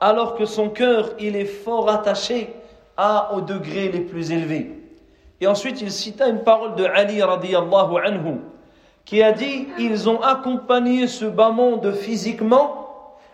alors 0.02 0.36
que 0.36 0.46
son 0.46 0.70
cœur, 0.70 1.12
il 1.20 1.36
est 1.36 1.46
fort 1.46 1.90
attaché 1.90 2.54
à, 2.98 3.34
aux 3.34 3.42
degrés 3.42 3.90
les 3.90 4.02
plus 4.02 4.32
élevés. 4.32 4.72
Et 5.45 5.47
ensuite, 5.47 5.81
il 5.81 5.91
cita 5.91 6.29
une 6.29 6.43
parole 6.43 6.75
de 6.75 6.85
Ali 6.85 7.23
radiallahu 7.23 7.97
anhu, 8.05 8.41
qui 9.05 9.23
a 9.23 9.33
dit, 9.33 9.69
ils 9.79 10.09
ont 10.09 10.21
accompagné 10.21 11.07
ce 11.07 11.25
bas 11.25 11.51
monde 11.51 11.93
physiquement, 11.93 12.87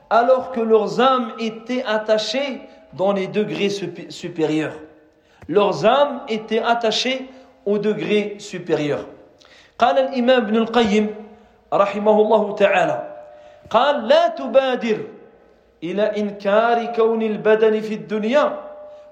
alors 0.08 0.52
que 0.52 0.60
leurs 0.60 1.00
âmes 1.00 1.32
étaient 1.40 1.82
attachées 1.84 2.60
dans 2.92 3.12
les 3.12 3.26
degrés 3.26 3.70
supérieurs. 4.08 4.74
Leurs 5.48 5.84
âmes 5.84 6.20
étaient 6.28 6.62
attachées 6.62 7.28
au 7.64 7.78
degré 7.78 8.36
supérieur. 8.38 9.00
قال 9.78 9.98
الإمام 9.98 10.42
ابن 10.42 10.56
القيم 10.56 11.14
رحمه 11.72 12.20
الله 12.20 12.54
تعالى 12.54 12.98
قال 13.70 14.08
لا 14.08 14.28
تبادر 14.28 14.98
إلى 15.82 16.02
إنكار 16.16 16.96
كون 16.96 17.22
البدن 17.22 17.80
في 17.80 17.94
الدنيا 17.94 18.58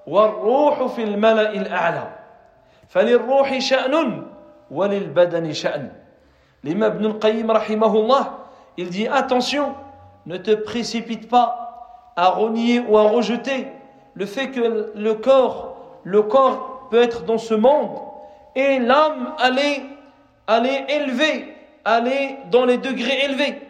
والروح 0.07 0.87
في 0.97 1.03
الملأ 1.03 1.53
الأعلى 1.53 2.18
فللروح 2.89 3.59
شأن 3.59 4.27
وللبدن 4.71 5.53
شأن 5.53 5.91
L'imam 6.65 6.95
Ibn 6.95 7.05
al-Qayyim 7.05 7.51
rahimahullah, 7.51 8.39
il 8.79 8.89
dit 8.89 9.07
attention, 9.07 9.75
ne 10.25 10.39
te 10.39 10.53
précipite 10.55 11.29
pas 11.29 12.13
à 12.17 12.31
renier 12.31 12.81
ou 12.81 12.97
à 12.97 13.03
rejeter 13.03 13.69
le 14.15 14.25
fait 14.25 14.51
que 14.51 14.93
le 14.95 15.15
corps, 15.15 15.77
le 16.05 16.23
corps 16.23 16.89
peut 16.91 17.03
être 17.03 17.25
dans 17.25 17.37
ce 17.37 17.53
monde 17.53 17.99
et 18.55 18.79
l'âme 18.79 19.35
aller, 19.39 19.83
aller 20.47 20.87
élever, 20.89 21.55
aller 21.85 22.37
dans 22.51 22.65
les 22.65 22.79
degrés 22.79 23.25
élevés. 23.25 23.61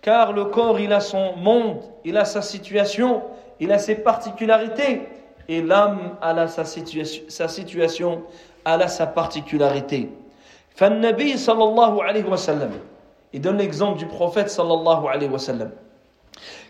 Car 0.00 0.32
le 0.32 0.46
corps, 0.46 0.80
il 0.80 0.92
a 0.92 0.98
son 0.98 1.36
monde, 1.36 1.80
il 2.04 2.16
a 2.16 2.24
sa 2.24 2.42
situation, 2.42 3.22
il 3.60 3.70
a 3.70 3.78
ses 3.78 3.94
particularités 3.94 5.08
et 5.48 5.62
l'âme 5.62 6.16
a 6.20 6.48
sa 6.48 6.64
situation, 6.64 7.22
sa 7.28 7.46
situation, 7.46 8.22
elle 8.66 8.82
a 8.82 8.88
sa 8.88 9.06
particularité. 9.06 10.08
فالنبي 10.76 11.36
صلى 11.36 11.64
الله 11.64 12.04
عليه 12.04 12.24
وسلم 12.24 12.72
il 13.34 13.40
donne 13.40 13.58
l'exemple 13.58 13.98
du 13.98 14.06
prophète 14.06 14.48
صلى 14.48 14.74
الله 14.74 15.10
عليه 15.10 15.28
وسلم 15.28 15.70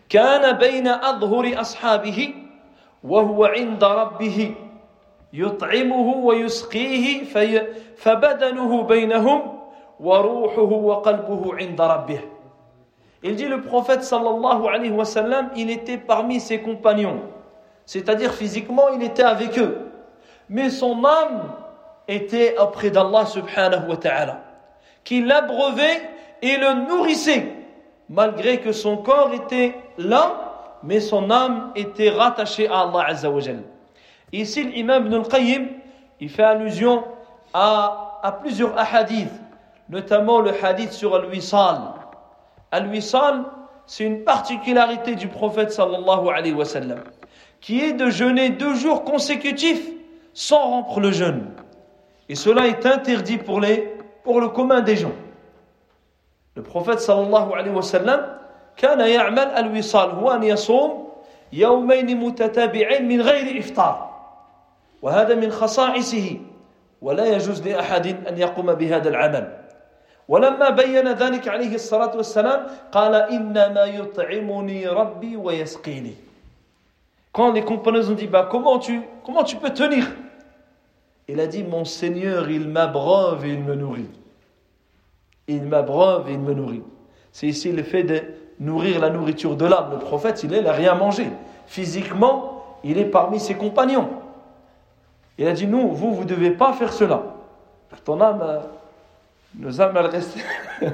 كان 0.08 0.52
بين 0.58 0.88
أظهر 0.88 1.60
أصحابه 1.60 2.34
وهو 3.04 3.44
عند 3.44 3.84
ربه 3.84 4.54
يطعمه 5.32 6.08
ويسقيه 6.16 7.24
في 7.24 7.62
فبدنه 7.96 8.82
بينهم 8.82 9.40
وروحه 10.00 10.72
وقلبه 10.72 11.42
عند 11.54 11.80
ربه 11.80 12.20
Il 13.24 13.36
dit 13.36 13.46
le 13.46 13.60
prophète 13.60 14.02
sallallahu 14.02 14.66
alayhi 14.66 14.90
wa 14.90 15.04
sallam, 15.04 15.50
il 15.54 15.70
était 15.70 15.96
parmi 15.96 16.40
ses 16.40 16.60
compagnons. 16.60 17.20
C'est-à-dire 17.86 18.32
physiquement, 18.32 18.88
il 18.88 19.02
était 19.04 19.22
avec 19.22 19.56
eux. 19.60 19.78
Mais 20.48 20.70
son 20.70 21.04
âme 21.04 21.52
était 22.07 22.57
auprès 22.57 22.89
d'Allah 22.89 23.25
subhanahu 23.25 23.89
wa 23.89 23.97
ta'ala, 23.97 24.39
qui 25.03 25.21
l'abreuvait 25.21 26.01
et 26.41 26.57
le 26.57 26.87
nourrissait, 26.87 27.53
malgré 28.09 28.59
que 28.59 28.71
son 28.71 28.97
corps 28.97 29.33
était 29.33 29.75
là, 29.97 30.79
mais 30.83 30.99
son 30.99 31.29
âme 31.31 31.71
était 31.75 32.09
rattachée 32.09 32.67
à 32.67 32.81
Allah 32.81 33.05
azza 33.07 33.29
wa 33.29 33.41
Ici, 34.31 34.63
l'imam 34.63 35.05
Ibn 35.05 35.15
al-Qayyim, 35.15 35.67
il 36.19 36.29
fait 36.29 36.43
allusion 36.43 37.03
à, 37.53 38.19
à 38.23 38.31
plusieurs 38.31 38.77
hadiths, 38.77 39.31
notamment 39.89 40.39
le 40.39 40.51
hadith 40.63 40.91
sur 40.91 41.15
al-wisal. 41.15 41.79
Al-wisal, 42.71 43.45
c'est 43.85 44.03
une 44.03 44.23
particularité 44.23 45.15
du 45.15 45.27
prophète 45.29 45.71
sallallahu 45.71 46.29
alayhi 46.29 46.53
wa 46.53 46.65
sallam, 46.65 46.99
qui 47.61 47.81
est 47.81 47.93
de 47.93 48.09
jeûner 48.09 48.49
deux 48.49 48.75
jours 48.75 49.03
consécutifs 49.03 49.87
sans 50.33 50.67
rompre 50.67 50.99
le 50.99 51.11
jeûne. 51.11 51.45
Et 52.29 52.35
cela 52.35 52.67
est 52.67 52.85
interdit 52.85 53.37
pour, 53.37 53.59
les, 53.59 53.95
pour 54.23 54.41
le 54.41 54.49
commun 54.49 54.81
des 54.81 54.95
gens. 54.97 55.13
Le 56.55 56.63
prophète 56.63 56.99
sallallahu 56.99 57.53
alayhi 57.53 57.75
wa 57.75 57.81
sallam 57.81 58.37
كان 58.77 58.99
يعمل 58.99 59.39
الوصال 59.39 60.09
هو 60.09 60.31
أن 60.31 60.43
يصوم 60.43 61.07
يومين 61.53 62.17
متتابعين 62.17 63.07
من 63.07 63.21
غير 63.21 63.59
إفطار 63.59 64.15
وهذا 65.01 65.35
من 65.35 65.51
خصائصه 65.51 66.37
ولا 67.01 67.25
يجوز 67.25 67.67
لأحد 67.67 68.27
أن 68.27 68.37
يقوم 68.37 68.73
بهذا 68.73 69.09
العمل 69.09 69.57
ولما 70.27 70.69
بين 70.69 71.07
ذلك 71.07 71.47
عليه 71.47 71.75
الصلاة 71.75 72.17
والسلام 72.17 72.67
قال 72.91 73.15
إنما 73.15 73.83
يطعمني 73.83 74.87
ربي 74.87 75.35
ويسقيني 75.37 76.13
Quand 77.33 77.51
les 77.51 77.61
compagnons 77.61 78.09
ont 78.09 78.13
dit 78.15 78.25
bah, 78.25 78.47
comment, 78.49 78.79
tu, 78.79 79.01
comment 79.23 79.43
tu 79.43 79.57
peux 79.57 79.69
tenir 79.69 80.05
Il 81.27 81.39
a 81.39 81.47
dit 81.47 81.63
Mon 81.63 81.85
Seigneur, 81.85 82.49
il 82.49 82.67
m'abreuve 82.67 83.45
et 83.45 83.53
il 83.53 83.63
me 83.63 83.75
nourrit. 83.75 84.09
Il 85.47 85.63
m'abreuve 85.63 86.29
et 86.29 86.33
il 86.33 86.39
me 86.39 86.53
nourrit. 86.53 86.83
C'est 87.31 87.47
ici 87.47 87.71
le 87.71 87.83
fait 87.83 88.03
de 88.03 88.21
nourrir 88.59 88.99
la 88.99 89.09
nourriture 89.09 89.55
de 89.55 89.65
l'âme. 89.65 89.91
Le 89.91 89.99
prophète, 89.99 90.43
il 90.43 90.49
n'a 90.49 90.71
rien 90.71 90.95
mangé. 90.95 91.27
Physiquement, 91.67 92.77
il 92.83 92.97
est 92.97 93.05
parmi 93.05 93.39
ses 93.39 93.55
compagnons. 93.55 94.09
Il 95.37 95.47
a 95.47 95.53
dit 95.53 95.67
Nous, 95.67 95.91
vous, 95.91 96.13
vous 96.13 96.23
ne 96.23 96.29
devez 96.29 96.51
pas 96.51 96.73
faire 96.73 96.91
cela. 96.93 97.23
Ton 98.03 98.21
âme, 98.21 98.41
euh, 98.41 98.59
nos 99.57 99.81
âmes, 99.81 99.95
elles 99.97 100.05
restent. 100.05 100.37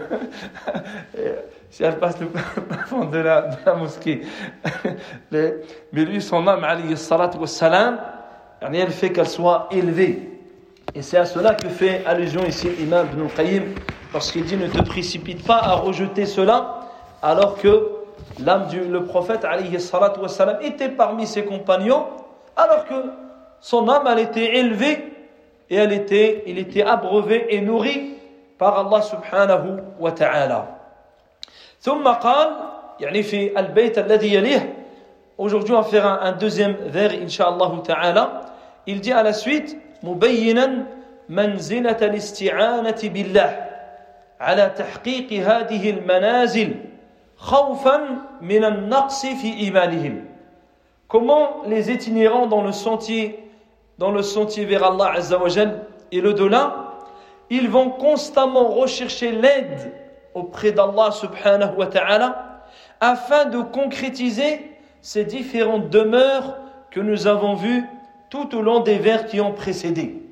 si 1.69 1.83
elle 1.83 1.97
passe 1.97 2.19
le 2.19 2.27
plafond 2.69 3.05
de 3.05 3.17
la, 3.17 3.49
mosquée. 3.75 4.21
Mais 5.31 5.55
lui, 5.91 6.21
son 6.21 6.47
âme, 6.47 6.63
alayhi 6.63 6.95
salatu 6.95 7.37
wassalam, 8.62 8.74
elle 8.74 8.90
fait 8.90 9.12
qu'elle 9.12 9.28
soit 9.28 9.68
élevée. 9.70 10.28
Et 10.94 11.02
c'est 11.02 11.18
à 11.18 11.26
cela 11.26 11.54
que 11.54 11.68
fait 11.68 12.04
allusion 12.06 12.44
ici 12.44 12.68
l'imam 12.70 13.06
Ibn 13.12 13.28
Qayyim, 13.28 13.62
parce 14.12 14.32
qu'il 14.32 14.44
dit 14.44 14.56
ne 14.56 14.68
te 14.68 14.82
précipite 14.82 15.46
pas 15.46 15.58
à 15.58 15.74
rejeter 15.74 16.26
cela, 16.26 16.80
alors 17.22 17.58
que 17.58 17.90
l'âme 18.40 18.68
du 18.68 18.80
le 18.80 19.04
prophète 19.04 19.44
wassalam, 20.20 20.58
était 20.62 20.88
parmi 20.88 21.26
ses 21.26 21.44
compagnons, 21.44 22.06
alors 22.56 22.86
que 22.86 22.94
son 23.60 23.88
âme 23.88 24.08
elle 24.10 24.20
était 24.20 24.56
élevée 24.56 25.12
et 25.70 25.76
elle 25.76 25.92
était, 25.92 26.44
il 26.46 26.58
était 26.58 26.82
abreuvé 26.82 27.54
et 27.54 27.60
nourri 27.60 28.14
par 28.56 28.78
Allah 28.78 29.02
subhanahu 29.02 29.80
wa 29.98 30.12
ta'ala. 30.12 30.74
ثم 31.80 32.08
قال 32.08 32.48
يعني 33.00 33.22
في 33.22 33.58
البيت 33.58 33.98
الذي 33.98 34.34
يليه 34.34 34.74
Aujourd'hui, 35.38 35.72
on 35.72 35.82
va 35.82 35.84
faire 35.84 36.04
un, 36.04 36.18
un 36.20 36.32
deuxième 36.32 36.74
vers, 36.86 37.12
inshallah 37.12 37.70
ta'ala. 37.86 38.40
Il 38.86 39.00
dit 39.00 39.12
à 39.12 39.22
la 39.22 39.32
suite, 39.32 39.76
مبينا 40.02 40.84
منزلة 41.28 41.98
الاستعانة 42.02 43.00
بالله 43.02 43.68
على 44.40 44.72
تحقيق 44.76 45.32
هذه 45.32 45.90
المنازل 45.90 46.74
خوفا 47.36 48.00
من 48.40 48.64
النقص 48.64 49.26
في 49.26 49.52
إيمانهم. 49.58 50.24
Comment 51.08 51.62
les 51.66 51.90
itinérants 51.90 52.46
dans 52.46 52.62
le 52.62 52.72
sentier, 52.72 53.50
dans 53.98 54.10
le 54.10 54.22
sentier 54.22 54.64
vers 54.66 54.84
Allah 54.84 55.12
Azza 55.16 55.38
wa 55.38 55.48
et 56.12 56.20
le-delà, 56.20 56.94
ils 57.50 57.68
vont 57.68 57.90
constamment 57.90 58.68
rechercher 58.68 59.32
l'aide 59.32 59.92
auprès 60.34 60.70
d'Allah 60.72 61.10
subhanahu 61.10 61.76
wa 61.78 61.86
ta'ala 61.86 62.62
afin 63.00 63.46
de 63.46 63.62
concrétiser 63.62 64.70
ces 65.00 65.24
différentes 65.24 65.88
demeures 65.88 66.56
que 66.90 67.00
nous 67.00 67.26
avons 67.26 67.54
vues 67.54 67.84
tout 68.32 68.56
au 68.56 68.62
long 68.62 68.80
des 68.80 68.98
vers 68.98 69.26
qui 69.26 69.40
ont 69.40 69.52
précédé. 69.52 70.22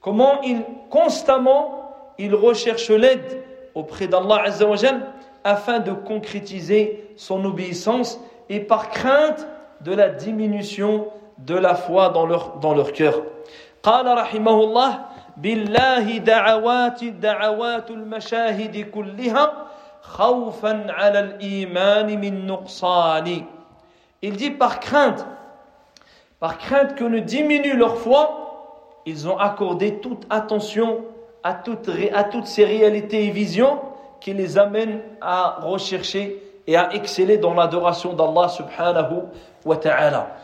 Comment 0.00 0.40
il, 0.42 0.62
constamment, 0.90 1.92
il 2.18 2.34
recherche 2.34 2.90
l'aide 2.90 3.42
auprès 3.74 4.06
d'Allah 4.06 4.42
Azzawajal 4.44 5.12
afin 5.44 5.80
de 5.80 5.92
concrétiser 5.92 7.10
son 7.16 7.44
obéissance 7.44 8.20
et 8.48 8.60
par 8.60 8.90
crainte 8.90 9.46
de 9.80 9.92
la 9.92 10.08
diminution 10.08 11.08
de 11.38 11.54
la 11.54 11.74
foi 11.74 12.08
dans 12.10 12.26
leur, 12.26 12.58
dans 12.58 12.74
leur 12.74 12.92
cœur. 12.92 13.22
قال 13.82 14.06
رحمه 14.18 14.64
الله 14.64 14.98
بالله 15.36 16.18
دعوات 16.18 17.04
دعوات 17.04 17.90
المشاهد 17.90 18.90
كلها 18.90 19.52
خوفا 20.02 20.86
على 20.88 21.20
الإيمان 21.20 22.20
من 22.20 22.46
نقصان 22.46 23.44
Il 24.22 24.32
dit 24.36 24.50
par 24.50 24.80
crainte 24.80 25.24
par 26.40 26.58
crainte 26.58 26.94
que 26.94 27.04
ne 27.04 27.18
diminue 27.18 27.76
leur 27.76 27.96
foi, 27.96 29.00
ils 29.06 29.28
ont 29.28 29.38
accordé 29.38 30.00
toute 30.00 30.26
attention 30.30 31.04
à 31.42 31.54
toutes, 31.54 31.90
à 32.12 32.24
toutes 32.24 32.46
ces 32.46 32.64
réalités 32.64 33.26
et 33.26 33.30
visions 33.30 33.78
qui 34.20 34.32
les 34.32 34.58
amènent 34.58 35.00
à 35.20 35.60
rechercher 35.62 36.42
et 36.66 36.76
à 36.76 36.92
exceller 36.92 37.38
dans 37.38 37.54
l'adoration 37.54 38.12
d'Allah 38.12 38.48
subhanahu 38.48 39.22
wa 39.64 39.76
ta'ala. 39.76 40.36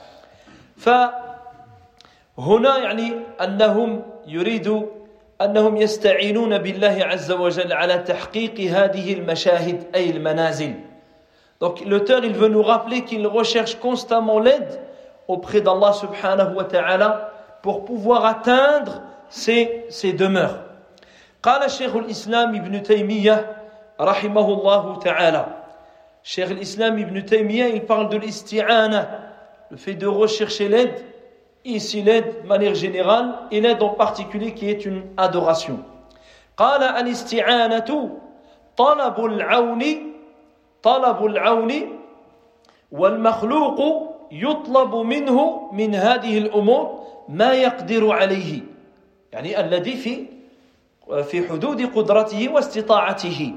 فهنا 0.77 2.79
يعني 2.79 3.13
أنهم 3.41 4.03
يريدوا 4.27 4.83
أنهم 5.41 5.77
يستعينون 5.77 6.59
بالله 6.59 7.05
عز 7.05 7.33
وجل 7.33 7.73
على 7.73 7.99
تحقيق 7.99 8.61
هذه 8.61 9.13
المشاهد 9.13 9.87
أي 9.95 10.11
المنازل 10.11 10.75
Donc 11.61 11.81
l'auteur, 11.87 12.25
il 12.25 12.33
veut 12.33 12.49
nous 12.49 12.63
rappeler 12.63 13.05
qu'il 13.05 13.25
recherche 13.27 13.77
constamment 13.77 14.41
l'aide 14.41 14.81
auprès 15.29 15.61
d'Allah 15.61 15.93
subhanahu 15.93 16.55
wa 16.57 16.65
ta'ala 16.65 17.33
pour 17.63 17.85
pouvoir 17.85 18.25
atteindre 18.25 19.03
ses, 19.29 19.87
ses 19.89 20.13
demeures. 20.13 20.59
قال 21.43 21.71
شيخ 21.71 21.97
الإسلام 21.97 22.55
ابن 22.55 22.83
تيمية 22.83 23.57
رحمه 24.01 24.49
الله 24.53 24.99
تعالى 24.99 25.47
شيخ 26.23 26.51
الإسلام 26.51 26.99
ابن 26.99 27.27
تيمية 27.27 27.75
il 27.75 27.83
parle 27.83 28.09
de 28.09 28.17
l'isti'ana 28.17 29.09
le 29.71 29.77
fait 29.77 29.95
de 29.95 30.07
rechercher 30.07 30.69
l'aide 30.69 31.05
ici 31.65 32.03
l'aide 32.03 32.43
de 32.43 32.49
manière 32.49 32.75
générale 32.75 33.35
et 33.51 33.61
l'aide 33.61 33.83
en 33.83 33.89
particulier 33.89 34.55
qui 34.55 34.71
est 34.71 34.87
une 34.87 35.03
adoration 35.17 35.79
قال 36.57 36.83
الاستعانة 36.83 38.11
طلب 38.77 39.25
العون 39.25 39.83
طلب 40.83 41.25
العون 41.27 41.73
والمخلوق 42.93 43.81
يطلب 44.32 44.96
منه 44.96 45.70
من 45.72 45.96
هذه 45.96 46.38
الأمور 46.38 47.04
ما 47.30 47.54
يقدر 47.54 48.12
عليه 48.12 48.62
يعني 49.32 49.60
الذي 49.60 49.96
في 49.96 50.26
في 51.24 51.48
حدود 51.50 51.82
قدرته 51.96 52.50
واستطاعته 52.50 53.54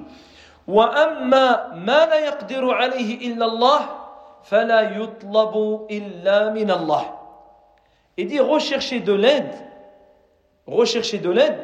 واما 0.69 1.75
ما 1.75 2.07
لا 2.07 2.19
يقدر 2.19 2.75
عليه 2.75 3.33
الا 3.33 3.47
الله 3.47 3.81
فلا 4.45 4.81
يطلب 4.97 5.87
الا 5.91 6.51
من 6.51 6.71
الله 6.71 7.17
Il 8.17 8.27
dit 8.27 8.41
rechercher 8.41 9.01
de 9.01 9.15
l'aide, 9.15 9.55
rechercher 10.67 11.19
de 11.19 11.31
l'aide, 11.31 11.59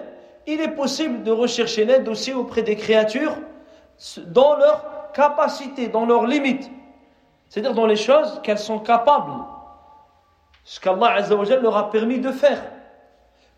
il 0.47 0.61
est 0.61 0.75
possible 0.75 1.23
de 1.23 1.31
rechercher 1.31 1.85
l'aide 1.85 2.09
aussi 2.09 2.33
auprès 2.33 2.63
des 2.63 2.77
créatures 2.77 3.37
dans 4.29 4.57
leur 4.57 5.11
capacité, 5.13 5.89
dans 5.89 6.07
leurs 6.07 6.27
limites. 6.27 6.71
C'est-à-dire 7.50 7.74
dans 7.74 7.86
les 7.86 7.96
choses 7.96 8.40
qu'elles 8.44 8.60
sont 8.60 8.80
capables. 8.80 9.34
Ce 10.64 10.80
qu'Allah 10.80 11.20
leur 11.62 11.78
a 11.78 11.90
permis 11.90 12.20
de 12.20 12.32
faire. 12.32 12.62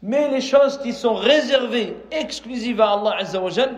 Mais 0.02 0.30
les 0.30 0.42
choses 0.42 0.80
qui 0.80 0.94
sont 0.94 1.14
réservées, 1.14 1.96
exclusives 2.12 2.82
à 2.82 2.92
Allah 2.92 3.16
Azzawajal, 3.20 3.72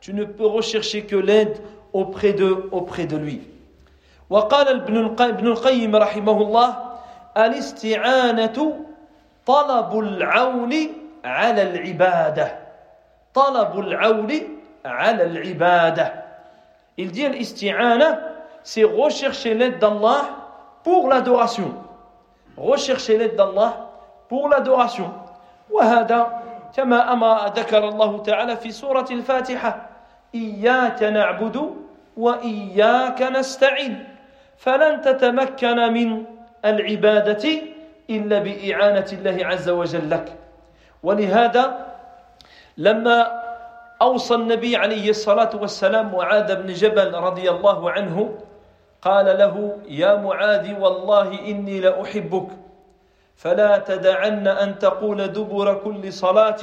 tu 0.00 0.12
ne 0.12 0.24
peux 0.24 0.46
rechercher 0.46 1.04
que 1.04 1.16
l'aide 1.16 1.58
auprès 1.92 2.32
de, 2.32 2.68
auprès 2.72 3.06
de 3.06 3.16
lui. 3.16 3.40
وقال 4.30 4.68
ابن 4.68 5.46
القيم 5.46 5.96
رحمه 5.96 6.42
الله 6.42 6.76
الاستعانة 7.36 8.76
طلب 9.46 9.98
العون 9.98 10.74
على 11.24 11.62
العبادة 11.62 12.58
طلب 13.34 13.78
العون 13.78 14.32
على 14.84 15.22
العبادة 15.24 16.12
Il 16.96 17.12
dit 17.12 17.26
l'isti'ana, 17.28 18.20
c'est 18.65 18.83
rechercher 18.83 19.53
l'aide 19.53 19.77
d'Allah 19.77 20.25
pour 20.83 21.07
l'adoration. 21.07 21.75
Rechercher 22.57 23.15
l'aide 23.17 23.35
d'Allah 23.35 23.93
pour 24.27 24.49
l'adoration. 24.49 25.13
وهذا 25.69 26.41
كما 26.75 27.13
أما 27.13 27.53
ذكر 27.55 27.89
الله 27.89 28.23
تعالى 28.23 28.57
في 28.57 28.71
سورة 28.71 29.05
الفاتحة 29.11 29.89
إياك 30.35 31.03
نعبد 31.03 31.75
وإياك 32.17 33.21
نستعين 33.21 34.07
فلن 34.57 35.01
تتمكن 35.01 35.93
من 35.93 36.23
العبادة 36.65 37.45
إلا 38.09 38.39
بإعانة 38.39 39.09
الله 39.13 39.37
عز 39.45 39.69
وجل 39.69 40.09
لك 40.09 40.33
ولهذا 41.03 41.85
لما 42.77 43.41
أوصى 44.01 44.35
النبي 44.35 44.77
عليه 44.77 45.09
الصلاة 45.09 45.49
والسلام 45.53 46.11
معاذ 46.11 46.55
بن 46.55 46.73
جبل 46.73 47.13
رضي 47.13 47.49
الله 47.49 47.91
عنه 47.91 48.37
قال 49.05 49.25
له 49.37 49.77
يا 49.87 50.15
معاذ 50.17 50.65
والله 50.81 51.29
إني 51.45 51.79
لأحبك. 51.79 52.49
فلا 53.35 53.77
تدعن 53.77 54.47
أن 54.47 54.79
تقول 54.79 55.27
دبر 55.27 55.73
كل 55.85 56.13
صلاة. 56.13 56.61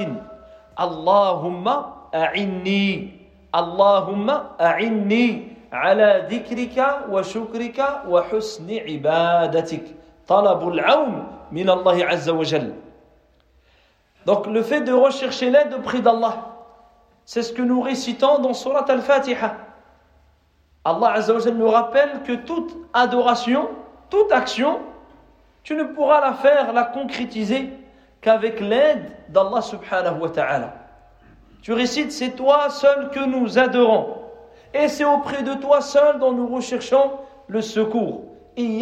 اللهم 0.81 1.67
أعني. 2.15 2.87
اللهم 3.55 4.29
أعني 4.61 5.27
على 5.73 6.27
ذكرك 6.31 6.79
وشكرك 7.11 7.79
وحسن 8.09 8.69
عبادتك. 8.91 9.87
طلب 10.27 10.69
العون 10.69 11.27
من 11.53 11.71
الله 11.71 11.97
عز 12.05 12.29
وجل. 12.31 12.75
Donc 14.27 14.47
le 14.47 14.63
fait 14.63 14.81
de 14.83 14.93
rechercher 14.93 15.51
l'aide 15.51 15.75
auprès 15.75 16.01
d'Allah, 16.01 16.59
c'est 17.25 17.43
ce 17.43 17.53
que 17.53 17.63
nous 17.63 17.83
récitons 17.83 18.39
dans 18.39 18.55
Surat 18.55 18.87
Al-Fatiha. 18.89 19.62
Allah 20.85 21.13
Azza 21.13 21.35
wa 21.35 21.51
nous 21.51 21.69
rappelle 21.69 22.23
que 22.25 22.33
toute 22.33 22.77
adoration, 22.93 23.69
toute 24.11 24.33
action 24.33 24.81
tu 25.63 25.77
ne 25.77 25.85
pourras 25.85 26.21
la 26.21 26.33
faire, 26.33 26.73
la 26.73 26.85
concrétiser 26.85 27.71
qu'avec 28.21 28.61
l'aide 28.61 29.13
d'Allah 29.29 29.63
subhanahu 29.63 30.21
wa 30.21 30.29
ta'ala. 30.29 30.75
Tu 31.63 31.73
récites, 31.73 32.13
c'est 32.13 32.31
toi 32.31 32.69
seul 32.71 33.11
que 33.11 33.25
nous 33.25 33.59
adorons. 33.59 34.19
Et 34.75 34.89
c'est 34.89 35.05
auprès 35.05 35.43
de 35.43 35.55
toi 35.55 35.81
seul 35.81 36.19
dont 36.19 36.33
nous 36.33 36.49
recherchons 36.49 37.13
le 37.47 37.61
secours. 37.61 38.23
Et 38.57 38.81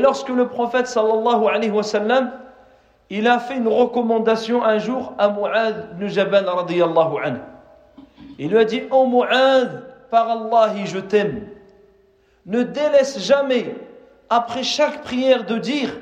lorsque 0.00 0.28
le 0.28 0.48
prophète 0.48 0.86
sallallahu 0.86 1.46
alayhi 1.46 1.70
wa 1.70 1.82
sallam, 1.82 2.32
il 3.10 3.28
a 3.28 3.38
fait 3.38 3.56
une 3.56 3.68
recommandation 3.68 4.64
un 4.64 4.78
jour 4.78 5.14
à 5.18 5.28
Mu'ad 5.28 5.90
ibn 5.92 6.08
Jabal 6.08 6.48
radiyallahu 6.48 7.16
anhu. 7.24 7.40
Il 8.42 8.48
lui 8.48 8.58
a 8.58 8.64
dit, 8.64 8.82
oh 8.90 9.06
Mu'ad, 9.06 9.84
par 10.10 10.28
Allah, 10.28 10.74
je 10.84 10.98
t'aime. 10.98 11.46
Ne 12.44 12.64
délaisse 12.64 13.20
jamais, 13.20 13.76
après 14.28 14.64
chaque 14.64 15.04
prière, 15.04 15.46
de 15.46 15.58
dire 15.58 15.96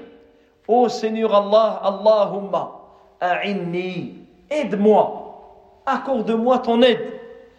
Ô 0.67 0.85
oh 0.85 0.89
Seigneur 0.89 1.35
Allah, 1.35 1.83
Allahumma, 1.85 2.81
a'inni, 3.21 4.15
aide-moi, 4.49 5.83
accorde-moi 5.85 6.61
ton 6.61 6.81
aide, 6.81 7.13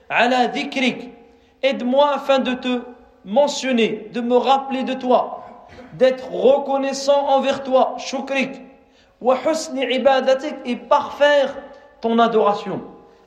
ala 0.09 0.47
dikrik, 0.47 1.11
aide-moi 1.61 2.15
afin 2.15 2.39
de 2.39 2.55
te 2.55 2.81
mentionner, 3.23 4.09
de 4.11 4.21
me 4.21 4.35
rappeler 4.35 4.81
de 4.81 4.95
toi, 4.95 5.43
d'être 5.93 6.31
reconnaissant 6.31 7.27
envers 7.27 7.61
toi, 7.61 7.97
shukrik, 7.99 8.59
wa 9.21 9.37
husni 9.45 9.83
ibadatik, 9.93 10.55
et 10.65 10.75
parfaire 10.75 11.55
ton 12.01 12.17
adoration, 12.17 12.81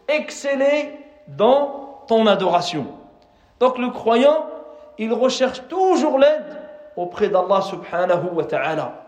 exceller 0.08 1.03
dans 1.27 2.03
ton 2.08 2.25
adoration. 2.27 2.88
Donc 3.60 3.77
le 3.77 3.89
croyant, 3.89 4.45
il 4.97 5.13
recherche 5.13 5.62
toujours 5.67 6.17
l'aide 6.17 6.58
auprès 6.95 7.29
d'Allah 7.29 7.62
subhanahu 7.62 8.29
wa 8.34 8.43
ta'ala. 8.43 9.05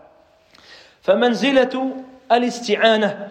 فمنزلة 1.02 1.96
الاستعانة 2.32 3.28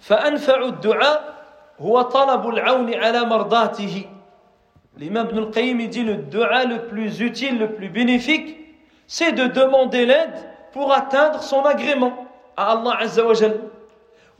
فأنفع 0.00 0.58
الدعاء 0.62 1.34
هو 1.80 2.02
طلب 2.02 2.48
العون 2.48 2.94
على 2.94 3.24
مرضاته 3.24 4.04
L'imam 4.98 5.28
Ibn 5.30 5.38
al-Qayyim 5.38 5.88
dit 5.88 6.02
le 6.02 6.16
dua 6.16 6.64
le 6.64 6.86
plus 6.88 7.20
utile, 7.20 7.58
le 7.58 7.72
plus 7.72 7.88
bénéfique, 7.88 8.58
c'est 9.06 9.32
de 9.32 9.46
demander 9.46 10.04
l'aide 10.04 10.34
pour 10.72 10.92
atteindre 10.92 11.42
son 11.42 11.64
agrément 11.64 12.26
à 12.54 12.72
Allah 12.72 12.96
Azza 13.00 13.24
wa 13.24 13.32
Jal. 13.32 13.60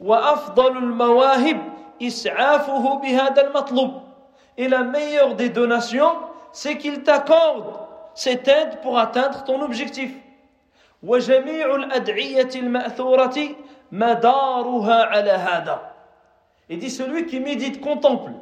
وأفضل 0.00 0.76
المواهب 0.76 1.60
إسعافه 2.02 2.94
بهذا 2.94 3.42
المطلوب. 3.42 3.92
Et 4.58 4.68
la 4.68 4.82
meilleure 4.82 5.36
des 5.36 5.48
donations, 5.48 6.12
c'est 6.52 6.76
qu'il 6.76 7.02
t'accorde 7.02 7.64
cette 8.14 8.48
aide 8.48 8.80
pour 8.82 8.98
atteindre 8.98 9.44
ton 9.44 9.62
objectif. 9.62 10.12
Et 16.68 16.76
dit 16.76 16.90
celui 16.90 17.26
qui 17.26 17.40
médite, 17.40 17.80
contemple 17.80 18.32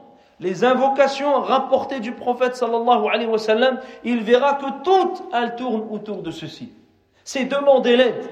les 0.40 0.64
invocations 0.64 1.40
rapportées 1.40 2.01
du 2.01 2.12
prophète 2.12 2.55
sallallahu 2.57 3.09
alayhi 3.12 3.27
wa 3.27 3.38
sallam, 3.38 3.81
il 4.05 4.22
verra 4.22 4.55
que 4.55 4.83
toutes 4.85 5.22
elles 5.33 5.57
tournent 5.57 5.88
autour 5.90 6.22
de 6.22 6.31
ceci. 6.31 6.72
C'est 7.24 7.46
demander 7.46 7.96
l'aide. 7.96 8.24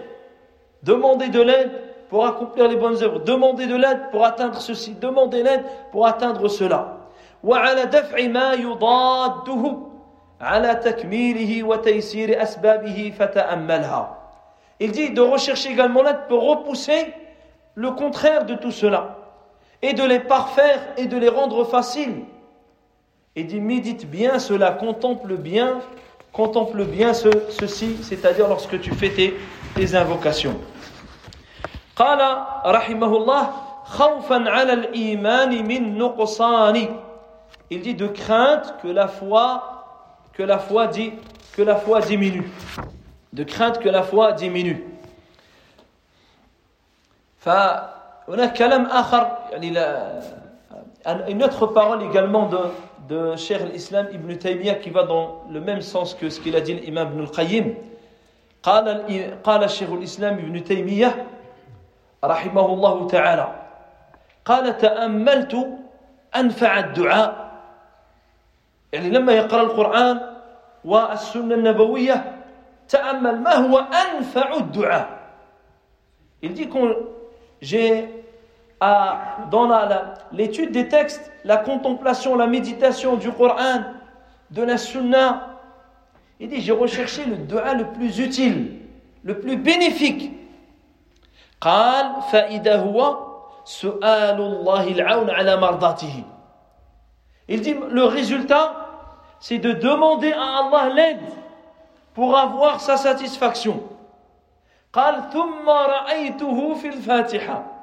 Demander 0.83 1.29
de 1.29 1.41
l'aide 1.41 1.73
pour 2.11 2.27
accomplir 2.27 2.69
les 2.69 2.77
bonnes 2.77 3.03
œuvres. 3.03 3.21
Demander 3.21 3.67
de 3.67 3.77
l'aide 3.77 4.11
pour 4.11 4.25
atteindre 4.25 4.61
ceci. 4.61 4.95
Demander 5.01 5.43
l'aide 5.43 5.65
pour 5.93 6.07
atteindre 6.07 6.49
cela. 6.49 6.93
وعلى 7.45 7.85
دفع 7.87 8.27
ما 8.27 8.53
يضاده 8.53 9.77
على 10.41 10.75
تكميله 10.75 11.63
وتيسير 11.63 12.43
أسبابه 12.43 13.13
فتأملها 13.19 14.17
Il 14.81 14.93
dit 14.93 15.11
de 15.11 15.21
rechercher 15.21 15.71
également 15.71 16.03
l'aide 16.03 16.27
pour 16.29 16.43
repousser 16.43 17.15
le 17.75 17.93
contraire 17.93 18.45
de 18.45 18.55
tout 18.55 18.73
cela 18.73 19.17
et 19.81 19.95
de 19.95 20.03
les 20.03 20.21
parfaire 20.21 20.81
et 20.97 21.07
de 21.07 21.17
les 21.17 21.29
rendre 21.29 21.65
faciles. 21.65 22.25
Il 23.37 23.47
dit 23.47 23.61
médite 23.61 24.11
bien 24.11 24.39
cela, 24.39 24.73
contemple 24.73 25.37
bien, 25.37 25.81
contemple 26.33 26.85
bien 26.85 27.15
ce, 27.15 27.29
ceci, 27.51 27.97
c'est-à-dire 28.03 28.49
lorsque 28.49 28.81
tu 28.81 28.91
fais 28.93 29.11
tes, 29.11 29.35
tes 29.75 29.95
invocations. 29.95 30.59
قال 32.01 32.21
رحمه 32.67 33.17
الله 33.17 33.51
خوفا 33.85 34.45
على 34.51 34.73
الإيمان 34.73 35.69
من 35.69 35.99
نقصان 35.99 36.89
il 37.71 37.83
dit 37.83 37.95
de 37.95 38.07
crainte 38.07 38.75
que 38.81 38.87
la 38.87 39.09
foi, 39.09 39.61
que 40.33 40.43
la 40.45 40.59
foi 40.59 40.87
dit, 40.87 41.13
que 41.57 41.63
la 41.63 41.75
foi 41.75 42.01
diminue. 42.01 42.49
De 43.33 43.43
crainte 43.43 43.81
que 43.81 43.89
la 43.89 44.03
foi 44.03 44.33
diminue. 44.35 44.85
فهناك 47.39 48.53
كلام 48.59 48.87
آخر 48.87 49.39
يعني 49.51 49.71
لا 49.71 50.21
une 51.29 51.43
autre 51.43 51.67
parole 51.67 52.03
également 52.03 52.47
de, 52.47 52.59
de 53.09 53.37
Cheikh 53.37 53.61
l'Islam 53.73 54.09
Ibn 54.13 54.35
Taymiyyah 54.37 54.75
qui 54.77 54.91
va 54.91 55.05
dans 55.05 55.45
le 55.51 55.61
même 55.61 55.81
sens 55.81 56.15
que 56.15 56.29
ce 56.29 56.41
qu'il 56.41 56.57
a 56.57 56.61
dit 56.61 56.75
l'imam 56.75 57.13
Ibn 57.13 57.21
al-Qayyim. 57.21 57.75
قال 58.67 58.87
قال 59.45 59.65
الشيخ 59.65 59.91
الإسلام 59.93 60.35
ابن 60.39 60.65
تيمية 60.65 61.27
رحمه 62.25 62.67
الله 62.67 63.07
تعالى 63.07 63.49
قال 64.45 64.79
تأملت 64.79 65.69
أنفع 66.37 66.79
الدعاء 66.79 67.47
يعني 68.93 69.11
لما 69.11 69.33
يقرأ 69.33 69.63
القرآن 69.63 70.21
والسنة 70.85 71.55
النبوية 71.55 72.33
تأمل 72.89 73.41
ما 73.41 73.55
هو 73.55 73.79
أنفع 73.79 74.55
الدعاء 74.55 75.17
Il 76.43 76.53
dit 76.53 76.69
qu'on 76.69 76.95
j'ai 77.63 78.09
dans 78.81 79.71
l'étude 80.33 80.73
des 80.73 80.89
textes, 80.89 81.33
la 81.45 81.57
contemplation, 81.57 82.37
la 82.37 82.47
méditation 82.47 83.17
du 83.17 83.33
Coran, 83.33 83.81
de 84.51 84.63
la 84.63 84.77
Sunna, 84.77 85.57
il 86.39 86.49
dit 86.49 86.61
j'ai 86.61 86.73
recherché 86.73 87.25
le 87.25 87.37
dua 87.37 87.75
le 87.75 87.85
plus 87.93 88.19
utile, 88.19 88.81
le 89.25 89.39
plus 89.41 89.57
bénéfique. 89.57 90.33
Il 97.49 97.61
dit 97.61 97.77
le 97.91 98.05
résultat, 98.05 98.75
c'est 99.41 99.59
de 99.59 99.73
demander 99.73 100.33
à 100.33 100.59
Allah 100.65 100.95
l'aide 100.95 101.19
pour 102.15 102.37
avoir 102.37 102.81
sa 102.81 102.97
satisfaction. 102.97 103.83
قال 104.93 105.31
ثم 105.31 105.69
رأيته 105.69 106.75
في 106.75 106.89
الفاتحة 106.89 107.77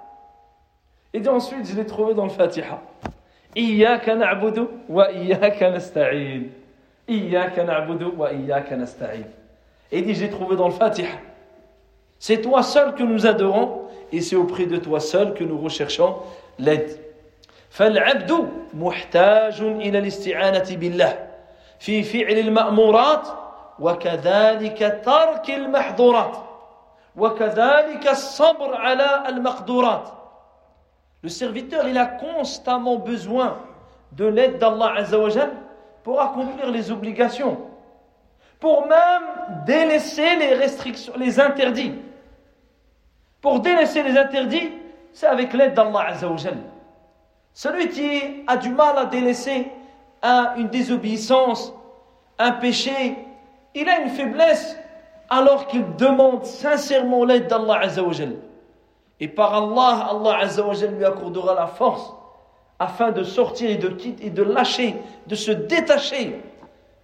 et 1.13 1.19
dit 1.19 1.29
ensuite, 1.29 1.65
je 1.67 1.75
l'ai 1.75 1.85
trouvé 1.85 2.15
dans 2.15 2.23
le 2.23 2.31
Fatiha. 2.31 2.81
Iyaka 3.55 4.15
na'budu 4.15 4.61
wa 4.89 5.11
iyaka 5.11 5.69
nasta'in. 5.69 6.45
Iyaka 7.07 7.63
na'budu 7.63 8.05
wa 8.17 8.33
iyaka 8.33 8.75
nasta'in. 8.75 9.27
Et 9.91 9.99
il 9.99 10.05
dit, 10.05 10.15
je 10.15 10.23
l'ai 10.23 10.31
trouvé 10.31 10.55
dans 10.55 10.67
le 10.67 10.73
Fatiha. 10.73 11.17
C'est 12.19 12.41
toi 12.41 12.63
seul 12.63 12.95
que 12.95 13.03
nous 13.03 13.25
adorons 13.25 13.81
et 14.11 14.21
c'est 14.21 14.35
auprès 14.35 14.65
de 14.65 14.77
toi 14.77 14.99
seul 14.99 15.33
que 15.33 15.43
nous 15.43 15.59
recherchons 15.59 16.15
l'aide. 16.59 16.99
فالعبد 17.73 18.49
محتاج 18.73 19.61
إلى 19.61 19.99
الاستعانة 19.99 20.65
بالله 20.69 21.27
في 21.79 22.03
فعل 22.03 22.37
المأمورات 22.37 23.27
وكذلك 23.79 25.01
ترك 25.05 25.49
المحظورات 25.49 26.37
وكذلك 27.17 28.07
الصبر 28.07 28.75
على 28.75 29.23
المقدورات 29.29 30.09
Le 31.23 31.29
serviteur, 31.29 31.87
il 31.87 31.97
a 31.97 32.05
constamment 32.05 32.97
besoin 32.97 33.55
de 34.11 34.25
l'aide 34.25 34.59
d'Allah 34.59 34.93
Azzawajal 34.97 35.51
pour 36.03 36.21
accomplir 36.21 36.69
les 36.69 36.91
obligations, 36.91 37.57
pour 38.59 38.87
même 38.87 39.63
délaisser 39.65 40.35
les 40.35 40.53
restrictions, 40.53 41.13
les 41.15 41.39
interdits. 41.39 41.93
Pour 43.40 43.60
délaisser 43.60 44.02
les 44.02 44.16
interdits, 44.18 44.72
c'est 45.12 45.26
avec 45.26 45.52
l'aide 45.52 45.74
d'Allah 45.74 46.06
Azzawajal. 46.08 46.58
Celui 47.52 47.88
qui 47.88 48.44
a 48.46 48.56
du 48.56 48.70
mal 48.70 48.98
à 48.98 49.04
délaisser 49.04 49.68
une 50.56 50.68
désobéissance, 50.68 51.72
un 52.38 52.52
péché, 52.52 53.16
il 53.74 53.88
a 53.88 54.00
une 54.00 54.10
faiblesse 54.10 54.76
alors 55.30 55.66
qu'il 55.66 55.84
demande 55.96 56.44
sincèrement 56.44 57.24
l'aide 57.24 57.48
d'Allah 57.48 57.80
Azzawajal. 57.82 58.36
Et 59.20 59.28
par 59.28 59.54
Allah, 59.54 60.08
Allah 60.10 60.38
Azzawajal 60.42 60.94
lui 60.94 61.04
accordera 61.04 61.54
la 61.54 61.66
force 61.66 62.14
afin 62.78 63.10
de 63.10 63.24
sortir 63.24 63.70
et 63.70 63.76
de 63.76 63.88
quitter 63.88 64.26
et 64.26 64.30
de 64.30 64.42
lâcher, 64.42 64.96
de 65.26 65.34
se 65.34 65.50
détacher 65.50 66.40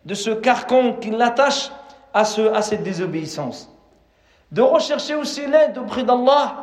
de 0.04 0.14
ce 0.14 0.30
carcan 0.30 0.94
qui 0.94 1.10
l'attache 1.10 1.70
à, 2.12 2.24
ce, 2.24 2.42
à 2.42 2.62
cette 2.62 2.82
désobéissance 2.82 3.73
De 4.53 4.61
rechercher 4.61 5.15
aussi 5.15 5.45
l'aide 5.45 5.77
auprès 5.77 6.03
d'Allah 6.03 6.55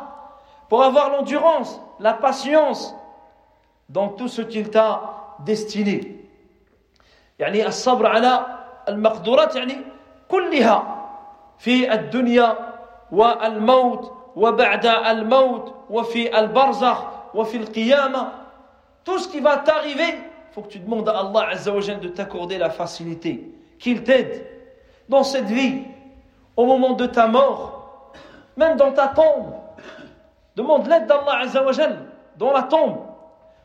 pour 0.69 0.83
avoir 0.83 1.09
l'endurance, 1.09 1.79
la 1.99 2.13
patience 2.13 2.93
dans 3.89 4.09
tout 4.09 4.27
ce 4.27 4.41
qu'il 4.41 4.69
t'a 4.69 5.35
destiné. 5.45 6.13
يعني 7.39 7.67
الصبر 7.67 8.05
على 8.07 8.45
المقدورات 8.89 9.55
يعني 9.55 9.77
كلها 10.29 10.83
في 11.57 11.93
الدنيا 11.93 12.57
والموت 13.11 14.11
وبعد 14.35 14.85
الموت 14.85 15.73
وفي 15.89 16.39
البرزخ 16.39 17.03
وفي 17.33 17.57
القيامة 17.57 18.31
tout 19.05 19.19
ce 19.19 19.27
qui 19.29 19.39
va 19.39 19.57
t'arriver 19.57 20.03
il 20.49 20.53
faut 20.53 20.61
que 20.63 20.67
tu 20.69 20.79
demandes 20.79 21.07
à 21.07 21.19
Allah 21.19 21.49
Azzawajal 21.51 21.99
de 21.99 22.09
t'accorder 22.09 22.57
la 22.57 22.69
facilité 22.69 23.51
qu'il 23.79 24.03
t'aide 24.03 24.45
dans 25.07 25.23
cette 25.23 25.45
vie 25.45 25.83
au 26.55 26.65
moment 26.65 26.93
de 26.93 27.05
ta 27.05 27.27
mort 27.27 27.80
même 28.55 28.77
dans 28.77 28.91
ta 28.91 29.07
tombe 29.09 29.53
demande 30.55 30.87
l'aide 30.87 31.07
d'Allah 31.07 31.39
Azzawajal 31.41 31.97
dans 32.37 32.51
la 32.51 32.63
tombe 32.63 32.97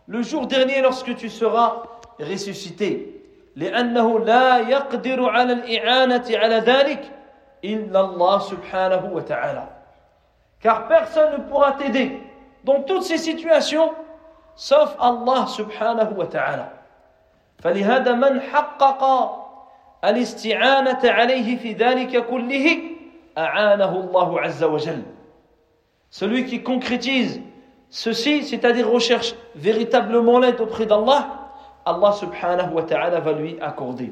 le 0.06 0.22
jour 0.22 0.46
dernier 0.46 0.82
lorsque 0.82 1.14
tu 1.16 1.28
seras 1.28 1.82
ressuscité 2.20 3.08
لأنه 3.56 4.18
لا 4.18 4.58
يقدر 4.58 5.28
على 5.30 5.52
الإعانة 5.52 6.24
على 6.30 6.58
ذلك 6.58 7.10
إلا 7.64 8.00
الله 8.00 8.38
سبحانه 8.38 9.10
وتعالى 9.12 9.66
Car 10.62 10.86
personne 10.88 11.32
ne 11.32 11.38
pourra 11.48 11.72
t'aider 11.72 12.22
dans 12.64 12.82
toutes 12.82 13.02
ces 13.02 13.18
situations 13.18 13.92
sauf 14.54 14.94
Allah 15.00 15.46
subhanahu 15.48 16.14
wa 16.14 16.26
ta'ala. 16.26 16.68
فلهذا 17.58 18.12
من 18.12 18.40
حقق 18.40 19.02
الاستعانة 20.04 21.00
عليه 21.04 21.56
في 21.56 21.72
ذلك 21.72 22.26
كله 22.26 22.78
Celui 26.09 26.45
qui 26.45 26.63
concrétise 26.63 27.41
ceci, 27.89 28.43
c'est-à-dire 28.43 28.89
recherche 28.89 29.35
véritablement 29.55 30.39
l'aide 30.39 30.59
auprès 30.59 30.85
d'Allah, 30.85 31.51
Allah 31.85 32.11
subhanahu 32.13 32.73
wa 32.73 32.83
ta'ala 32.83 33.19
va 33.19 33.31
lui 33.33 33.57
accorder. 33.61 34.11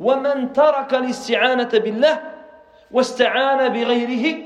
ومن 0.00 0.52
ترك 0.52 0.94
الاستعانة 0.94 1.68
بالله 1.78 2.20
واستعان 2.90 3.68
بغيره 3.68 4.36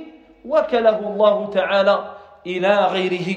وكله 0.45 0.99
الله 0.99 1.51
تعالى 1.51 2.11
إلى 2.47 2.77
غيره 2.87 3.37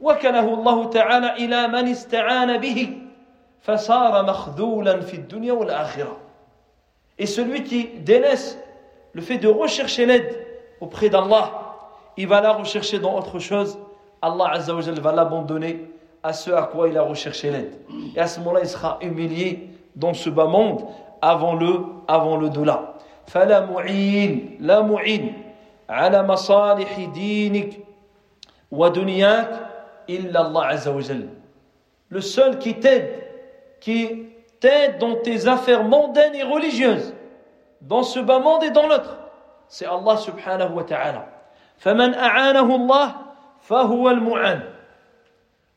وكله 0.00 0.54
الله 0.54 0.90
تعالى 0.90 1.32
إلى 1.32 1.68
من 1.68 1.88
استعان 1.88 2.58
به 2.58 2.98
فصار 3.60 4.22
مخذولا 4.26 5.00
في 5.00 5.14
الدنيا 5.14 5.52
والآخرة 5.52 6.16
Et 7.18 7.26
celui 7.26 7.62
qui 7.62 7.84
délaisse 8.00 8.58
le 9.13 9.21
fait 9.21 9.37
de 9.37 9.47
rechercher 9.47 10.05
l'aide 10.05 10.45
auprès 10.81 11.09
d'Allah, 11.09 11.77
il 12.17 12.27
va 12.27 12.41
la 12.41 12.53
rechercher 12.53 12.99
dans 12.99 13.17
autre 13.17 13.39
chose. 13.39 13.77
Allah 14.21 14.51
Azza 14.51 14.75
wa 14.75 14.81
va 14.81 15.11
l'abandonner 15.11 15.89
à 16.21 16.33
ce 16.33 16.51
à 16.51 16.63
quoi 16.63 16.89
il 16.89 16.97
a 16.97 17.01
recherché 17.01 17.49
l'aide. 17.49 17.73
Et 18.15 18.19
à 18.19 18.27
ce 18.27 18.39
moment-là, 18.39 18.59
il 18.63 18.67
sera 18.67 18.97
humilié 19.01 19.69
dans 19.95 20.13
ce 20.13 20.29
bas 20.29 20.45
monde 20.45 20.85
avant 21.21 21.55
le, 21.55 21.81
avant 22.07 22.37
le 22.37 22.49
doula. 22.49 22.95
فلا 23.29 23.65
معين 23.65 24.57
لا 24.59 24.81
معين 24.81 25.33
على 25.89 26.23
مصالح 26.23 26.99
دينك 26.99 27.73
ودنياك 28.71 29.67
إلا 30.09 30.41
الله 30.47 30.65
عز 30.65 30.87
وجل 30.87 31.29
le 32.09 32.21
seul 32.21 32.57
qui 32.57 32.73
t'aide 32.79 33.11
qui 33.79 34.25
t'aide 34.59 34.97
dans 34.97 35.15
tes 35.15 35.47
affaires 35.47 35.83
mondaines 35.83 36.33
et 36.33 36.43
religieuses 36.43 37.12
dans 37.83 38.03
ce 38.03 38.19
bas 38.19 38.39
monde 38.39 38.63
et 38.63 38.71
dans 38.71 38.87
l'autre 38.87 39.17
c'est 39.67 39.85
Allah 39.85 40.17
subhanahu 40.17 40.73
wa 40.73 40.83
ta'ala 40.83 41.25
فمن 41.79 42.13
أعانه 42.13 42.75
الله 42.75 43.15
فهو 43.61 44.09
المعان 44.09 44.61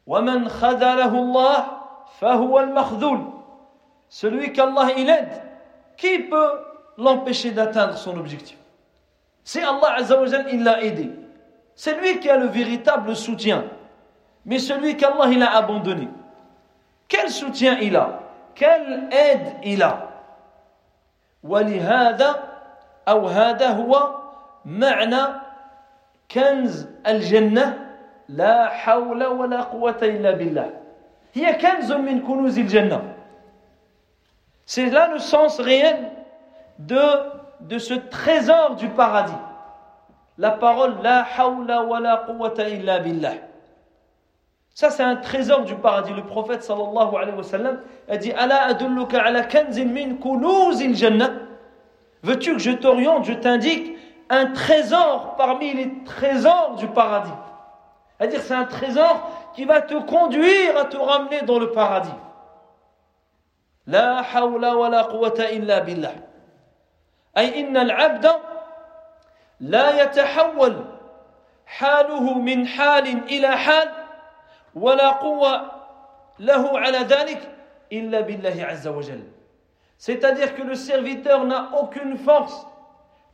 ومن 0.07 0.49
خذله 0.49 1.15
الله 1.15 1.67
فهو 2.19 2.61
المخذول 2.61 3.21
celui 4.09 4.53
qu'Allah 4.53 4.93
il 4.97 5.09
aide 5.09 5.43
qui 5.97 6.19
peut 6.19 6.53
l'empêcher 6.99 7.53
d'atteindre 7.53 7.97
son 7.97 8.19
objectif 8.19 8.59
C'est 9.45 9.63
Allah 9.63 9.95
Azzawajal, 9.97 10.47
il 10.53 10.63
l'a 10.63 10.83
aidé. 10.83 11.11
C'est 11.75 11.99
lui 12.01 12.21
qui 12.21 12.31
a 12.31 12.37
le 12.37 12.47
véritable 12.47 13.17
soutien. 13.17 13.65
Mais 14.45 14.59
celui 14.59 14.97
qu'Allah 14.97 15.29
il 15.31 15.43
a 15.43 15.57
abandonné. 15.57 16.09
Quel 17.09 17.31
soutien 17.31 17.79
il 17.81 17.97
a 17.97 18.21
Quelle 18.55 19.09
aide 19.11 19.55
il 19.65 19.83
a 19.83 20.06
ولهذا 21.48 22.44
أو 23.08 23.28
هذا 23.28 23.68
هو 23.68 24.16
معنى 24.66 25.24
كنز 26.32 26.88
الجنة 27.08 27.88
لا 28.30 28.68
حول 28.68 29.26
ولا 29.26 29.62
قوة 29.62 29.98
إلا 30.02 30.32
بالله 30.32 30.70
هي 31.34 31.54
كنز 31.54 31.92
من 31.92 32.22
كنوز 32.22 32.60
الجنة 32.60 33.02
C'est 34.70 34.90
là 34.90 35.08
le 35.08 35.18
sens 35.20 35.62
réel 35.62 36.12
de, 36.78 37.00
de 37.62 37.80
ce 37.80 37.94
trésor 37.94 38.76
du 38.76 38.90
paradis. 38.90 39.32
La 40.38 40.52
parole 40.52 40.96
La 41.02 41.26
hawla 41.38 41.84
wa 41.84 42.02
la 42.02 42.18
quwwata 42.28 42.68
illa 42.68 43.00
billah. 43.00 43.47
Ça, 44.77 44.91
c'est 44.91 45.03
un 45.03 45.17
trésor 45.17 45.65
du 45.65 45.75
paradis. 45.75 46.13
Le 46.15 46.25
prophète 46.25 46.63
sallallahu 46.63 47.17
alayhi 47.17 47.37
wa 47.37 47.43
sallam 47.43 47.81
a 48.09 48.17
dit 48.17 48.33
Ala 48.33 48.65
adulluka 48.65 49.23
ala 49.23 49.43
kanzin 49.43 49.87
min 49.87 50.17
kunuzil 50.17 50.95
jannah. 50.95 51.31
Veux-tu 52.23 52.53
que 52.53 52.59
je 52.59 52.71
t'oriente, 52.71 53.25
je 53.25 53.33
t'indique 53.35 53.97
un 54.31 54.47
trésor 54.47 55.35
parmi 55.37 55.75
les 55.75 55.93
trésors 56.05 56.77
du 56.77 56.87
paradis 56.89 57.33
C'est-à-dire, 58.19 58.41
c'est 58.41 58.55
un 58.55 58.65
trésor 58.65 59.29
qui 59.55 59.65
va 59.65 59.83
te 59.83 59.95
conduire 59.95 60.77
à 60.79 60.85
te 60.87 60.97
ramener 60.97 61.43
dans 61.43 61.59
le 61.59 61.73
paradis. 61.73 62.15
La 63.87 64.25
hawla 64.35 64.77
wa 64.77 64.89
la 64.89 65.05
quwwata 65.05 65.51
illa 65.51 65.81
billah. 65.81 66.15
أي 67.37 67.61
إن 67.61 67.77
العبد 67.77 68.31
لا 69.61 70.03
يتحول 70.03 70.85
حاله 71.67 72.39
من 72.39 72.67
حال 72.67 73.07
إلى 73.29 73.57
حال 73.57 73.89
ولا 74.77 75.09
قوة 75.09 75.71
له 76.39 76.79
على 76.79 76.99
ذلك 76.99 77.51
إلا 77.93 78.21
بالله 78.21 78.65
عز 78.65 78.89
وجل 78.89 79.23
C'est-à-dire 79.99 80.57
que 80.57 80.63
le 80.63 80.75
serviteur 80.75 81.45
n'a 81.45 81.71
aucune 81.81 82.17
force, 82.19 82.67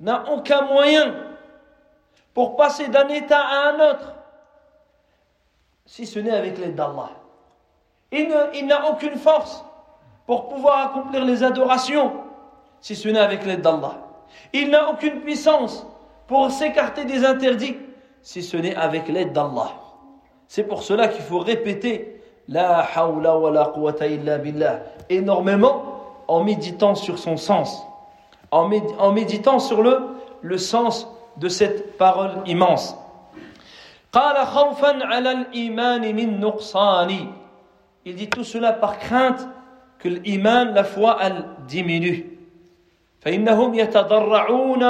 n'a 0.00 0.30
aucun 0.30 0.62
moyen 0.62 1.14
pour 2.34 2.56
passer 2.56 2.88
d'un 2.88 3.08
état 3.08 3.40
à 3.40 3.70
un 3.70 3.90
autre, 3.90 4.14
si 5.86 6.04
ce 6.04 6.18
n'est 6.18 6.30
avec 6.30 6.58
l'aide 6.58 6.74
d'Allah. 6.74 7.08
Il 8.12 8.66
n'a 8.66 8.90
aucune 8.90 9.16
force 9.16 9.64
pour 10.26 10.48
pouvoir 10.48 10.90
accomplir 10.90 11.24
les 11.24 11.42
adorations, 11.42 12.12
si 12.82 12.94
ce 12.94 13.08
n'est 13.08 13.18
avec 13.18 13.46
l'aide 13.46 13.62
d'Allah. 13.62 13.94
Il 14.52 14.68
n'a 14.68 14.90
aucune 14.90 15.22
puissance 15.22 15.86
pour 16.26 16.50
s'écarter 16.50 17.06
des 17.06 17.24
interdits, 17.24 17.78
si 18.20 18.42
ce 18.42 18.58
n'est 18.58 18.76
avec 18.76 19.08
l'aide 19.08 19.32
d'Allah. 19.32 19.72
C'est 20.52 20.64
pour 20.64 20.82
cela 20.82 21.08
qu'il 21.08 21.22
faut 21.22 21.38
répéter 21.40 22.20
La 22.48 22.80
hawla 22.80 23.36
wa 23.36 23.50
la 23.50 23.66
quwwata 23.66 24.06
illa 24.06 24.38
billah 24.38 24.80
énormément 25.10 25.98
en 26.28 26.44
méditant 26.44 26.94
sur 26.94 27.18
son 27.18 27.36
sens, 27.36 27.82
en, 28.50 28.68
méditant 29.12 29.58
sur 29.58 29.82
le, 29.82 30.00
le 30.40 30.58
sens 30.58 31.06
de 31.36 31.48
cette 31.48 31.98
parole 31.98 32.32
immense. 32.46 32.96
Il 38.04 38.14
dit 38.14 38.28
tout 38.28 38.44
cela 38.44 38.72
par 38.72 38.98
crainte 38.98 39.46
que 39.98 40.08
l'iman, 40.08 40.72
la 40.74 40.84
foi, 40.84 41.18
elle 41.20 41.44
diminue. 41.66 42.34
فإنهم 43.20 43.74
يتضرعون 43.74 44.82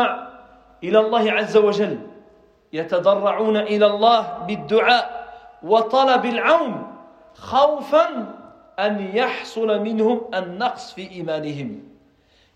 إلى 0.85 0.99
الله 1.01 1.33
عز 1.33 1.57
وجل 1.57 1.99
يتضرعون 2.73 3.57
إلى 3.57 3.87
الله 3.87 4.39
بالدعاء 4.47 5.22
وطلب 5.63 6.25
العون 6.25 6.87
خوفا 7.35 8.39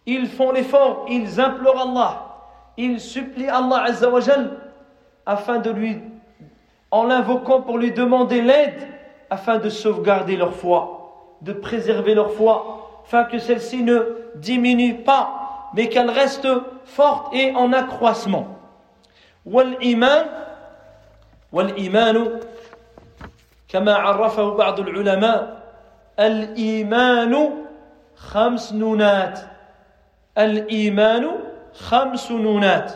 ils 0.06 0.28
font 0.28 0.52
l'effort, 0.52 1.06
ils 1.08 1.40
implorent 1.40 1.80
Allah, 1.80 2.26
ils 2.76 3.00
supplient 3.00 3.48
Allah 3.48 3.82
Azzawajal 3.88 4.50
afin 5.26 5.58
de 5.58 5.70
lui, 5.70 6.00
en 6.92 7.04
l'invoquant 7.04 7.60
pour 7.62 7.76
lui 7.76 7.90
demander 7.90 8.40
l'aide, 8.40 8.86
afin 9.30 9.58
de 9.58 9.68
sauvegarder 9.68 10.36
leur 10.36 10.54
foi, 10.54 11.36
de 11.40 11.52
préserver 11.52 12.14
leur 12.14 12.30
foi, 12.30 13.02
afin 13.04 13.24
que 13.24 13.40
celle-ci 13.40 13.82
ne 13.82 14.16
diminue 14.36 14.98
pas, 15.02 15.70
mais 15.74 15.88
qu'elle 15.88 16.10
reste 16.10 16.46
forte 16.84 17.34
et 17.34 17.52
en 17.56 17.72
accroissement. 17.72 18.46
والإيمان 19.46 20.26
والإيمان 21.52 22.40
كما 23.67 23.93
عرفه 23.93 24.55
بعض 24.55 24.79
العلماء 24.79 25.57
الإيمان 26.19 27.49
خمس 28.15 28.73
نونات. 28.73 29.39
الإيمان 30.37 31.29
خمس 31.73 32.31
نونات. 32.31 32.93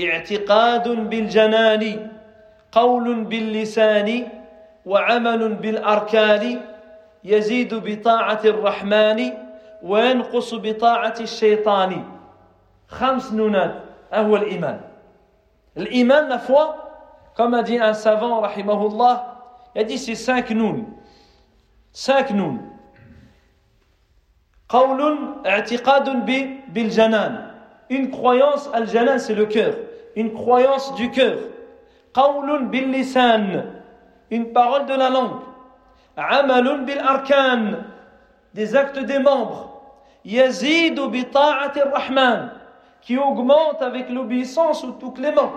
اعتقاد 0.00 0.88
بالجنان 0.88 2.10
قول 2.72 3.24
باللسان 3.24 4.28
وعمل 4.86 5.54
بالأركان. 5.54 6.60
يزيد 7.24 7.74
بطاعة 7.74 8.40
الرحمن 8.44 9.32
وينقص 9.82 10.54
بطاعة 10.54 11.14
الشيطان. 11.20 12.04
خمس 12.88 13.32
نونات. 13.32 13.74
أهو 14.12 14.36
الإيمان. 14.36 14.80
الإيمان 15.76 16.28
la 16.28 16.38
foi 16.38 16.68
comme 17.34 17.54
a 17.54 17.62
dit 17.62 17.80
un 17.80 17.92
savant 17.92 18.40
rahimahullah 18.40 19.35
il 19.76 19.80
a 19.80 19.84
dit 19.84 19.98
c'est 19.98 20.14
cinq 20.14 20.50
nouns 20.50 20.86
cinq 21.96 22.30
noms. 22.30 22.58
Une 27.88 28.10
croyance, 28.10 28.70
al-janan, 28.74 29.18
c'est 29.18 29.34
le 29.34 29.46
cœur. 29.46 29.74
Une 30.14 30.34
croyance 30.34 30.94
du 30.94 31.10
cœur. 31.10 31.38
Une 34.30 34.52
parole 34.52 34.86
de 34.86 34.94
la 34.94 35.08
langue. 35.08 35.40
Amalun 36.16 36.78
bil 36.82 36.98
arkan. 36.98 37.78
Des 38.52 38.76
actes 38.76 38.98
des 38.98 39.18
membres. 39.18 39.80
Yazidu 40.24 41.08
bi 41.08 41.24
rahman. 41.32 42.50
Qui 43.00 43.16
augmente 43.16 43.80
avec 43.80 44.10
l'obéissance 44.10 44.84
au 44.84 44.92
tout 44.92 45.12
clément. 45.12 45.52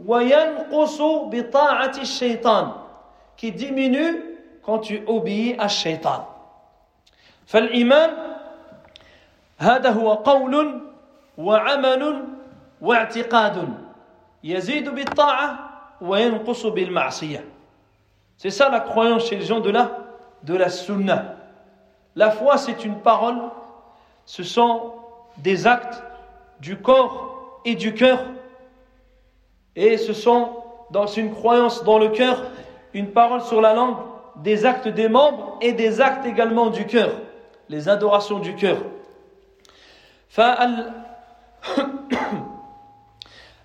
Yanqusu 0.00 1.28
bi 1.30 1.42
shaitan 2.04 2.87
Qui 3.37 3.51
diminue 3.51 4.23
quand 4.63 4.79
tu 4.79 5.03
obéis 5.07 5.55
à 5.59 5.67
shaitan. 5.67 6.27
فالإيمان 7.45 8.09
هذا 9.57 9.89
هو 9.89 10.13
قول 10.13 10.81
وعمل 11.37 12.23
واعتقاد 12.81 13.69
يزيد 14.43 14.89
بالطاعة 14.89 15.59
وينقص 16.01 16.65
بالمعصية 16.65 17.43
C'est 18.37 18.49
ça 18.49 18.69
la 18.69 18.79
croyance 18.79 19.27
chez 19.29 19.37
les 19.37 19.45
gens 19.45 19.59
de 19.59 19.69
la, 19.69 19.91
de 20.43 20.55
la 20.55 20.69
sunna. 20.69 21.35
La 22.15 22.31
foi, 22.31 22.57
c'est 22.57 22.83
une 22.83 22.99
parole, 22.99 23.37
ce 24.25 24.43
sont 24.43 24.93
des 25.37 25.65
actes 25.67 26.03
du 26.59 26.77
corps 26.77 27.61
et 27.63 27.75
du 27.75 27.93
cœur. 27.93 28.19
Et 29.75 29.97
ce 29.97 30.13
sont, 30.13 30.49
dans 30.91 31.07
une 31.07 31.33
croyance 31.33 31.83
dans 31.83 31.97
le 31.97 32.09
cœur, 32.09 32.43
une 32.93 33.11
parole 33.11 33.41
sur 33.41 33.61
la 33.61 33.73
langue 33.73 33.97
des 34.37 34.65
actes 34.65 34.87
des 34.87 35.09
membres 35.09 35.57
et 35.61 35.73
des 35.73 36.01
actes 36.01 36.25
également 36.25 36.69
du 36.69 36.85
cœur, 36.85 37.11
les 37.69 37.89
adorations 37.89 38.39
du 38.39 38.55
cœur. 38.55 38.77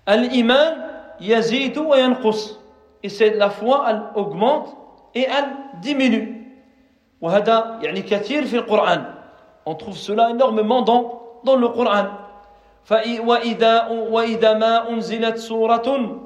Al-iman 0.05 0.75
yazidu 1.19 1.79
wa 1.79 1.97
yanqus. 1.97 2.57
Et 3.01 3.09
c'est 3.09 3.31
la 3.35 3.49
foi, 3.49 3.85
elle 3.87 4.01
augmente 4.15 4.75
et 5.15 5.23
elle 5.23 5.49
diminue. 5.81 6.35
وهذا 7.21 7.79
يعني 7.81 8.01
كثير 8.01 8.45
في 8.45 8.57
القرآن. 8.57 9.05
On 9.65 9.75
trouve 9.75 9.97
cela 9.97 10.29
énormément 10.29 10.81
dans, 10.81 11.21
dans 11.43 11.55
le 11.55 11.67
Coran. 11.69 12.05
وإذا, 12.91 13.87
وإذا 13.87 14.53
ما 14.53 14.89
أنزلت 14.89 15.37
سورة 15.37 16.22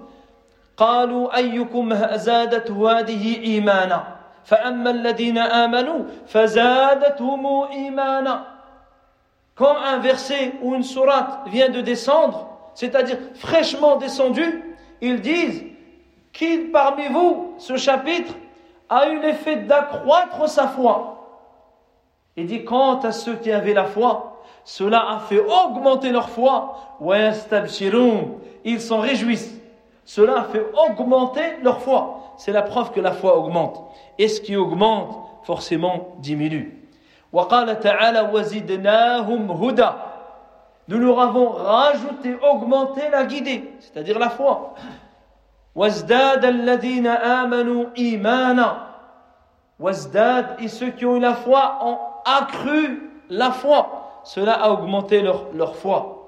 قالوا 0.77 1.35
أيكم 1.35 1.93
زادته 2.15 2.99
هذه 2.99 3.43
إيمانا 3.43 4.13
quand 9.55 9.75
un 9.85 9.99
verset 9.99 10.53
ou 10.61 10.75
une 10.75 10.83
sourate 10.83 11.47
vient 11.47 11.69
de 11.69 11.79
descendre, 11.81 12.49
c'est-à-dire 12.73 13.17
fraîchement 13.35 13.95
descendu, 13.95 14.75
ils 15.01 15.21
disent 15.21 15.63
qui 16.33 16.57
parmi 16.57 17.07
vous, 17.07 17.53
ce 17.57 17.77
chapitre, 17.77 18.33
a 18.89 19.07
eu 19.07 19.21
l'effet 19.21 19.57
d'accroître 19.57 20.49
sa 20.49 20.67
foi. 20.67 21.09
Il 22.35 22.47
dit 22.47 22.65
quant 22.65 22.99
à 22.99 23.11
ceux 23.11 23.35
qui 23.35 23.51
avaient 23.51 23.73
la 23.73 23.85
foi, 23.85 24.43
cela 24.65 25.09
a 25.09 25.19
fait 25.19 25.39
augmenter 25.39 26.09
leur 26.11 26.29
foi. 26.29 26.97
Ils 28.65 28.81
s'en 28.81 28.99
réjouissent. 28.99 29.56
Cela 30.07 30.39
a 30.39 30.43
fait 30.43 30.65
augmenter 30.87 31.57
leur 31.61 31.79
foi. 31.79 32.33
C'est 32.37 32.51
la 32.51 32.61
preuve 32.61 32.91
que 32.91 32.99
la 32.99 33.11
foi 33.11 33.37
augmente. 33.37 33.83
Et 34.19 34.27
ce 34.27 34.41
qui 34.41 34.55
augmente, 34.55 35.15
forcément, 35.43 36.15
diminue. 36.19 36.79
وقال 37.33 37.79
تعالى 37.79 38.29
وزدناهم 38.33 39.51
هدى 39.51 39.89
Nous 40.89 40.99
leur 40.99 41.19
avons 41.21 41.49
rajouté, 41.49 42.35
augmenté 42.41 43.09
la 43.09 43.23
guidée, 43.23 43.73
c'est-à-dire 43.79 44.19
la 44.19 44.29
foi. 44.29 44.75
وازداد 45.75 46.45
الذين 46.45 47.07
آمنوا 47.07 47.85
إيمانا 47.97 48.87
وازداد 49.79 50.59
et 50.59 50.67
ceux 50.67 50.91
qui 50.91 51.05
ont 51.05 51.15
eu 51.15 51.19
la 51.19 51.33
foi 51.33 51.79
ont 51.81 51.97
accru 52.25 53.09
la 53.29 53.51
foi, 53.51 54.21
cela 54.23 54.53
a 54.53 54.69
augmenté 54.69 55.21
leur, 55.21 55.45
leur 55.55 55.75
foi. 55.75 56.19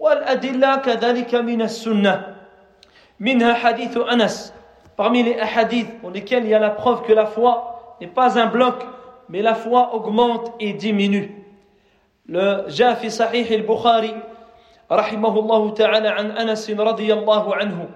والأدلة 0.00 0.76
كذلك 0.76 1.34
من 1.34 1.62
السنة 1.62 2.35
منها 3.19 3.53
حديث 3.53 3.97
أنس. 3.97 4.53
Parmi 4.95 5.21
les 5.23 5.39
hadiths 5.39 5.99
pour 6.01 6.09
lesquels 6.09 6.43
il 6.43 6.49
y 6.49 6.55
a 6.55 6.59
la 6.59 6.71
preuve 6.71 7.03
que 7.03 7.13
la 7.13 7.27
foi 7.27 7.95
n'est 8.01 8.07
pas 8.07 8.39
un 8.39 8.47
bloc 8.47 8.83
mais 9.29 9.41
la 9.41 9.55
foi 9.55 9.93
augmente 9.93 10.53
et 10.59 10.73
diminue. 10.73 11.31
Le 12.27 12.67
في 12.69 13.09
صحيح 13.09 13.51
البخاري 13.51 14.15
رحمه 14.91 15.39
الله 15.39 15.69
تعالى 15.69 16.07
عن 16.07 16.31
أنس 16.31 16.69
رضي 16.69 17.13
الله 17.13 17.55
عنه 17.55 17.89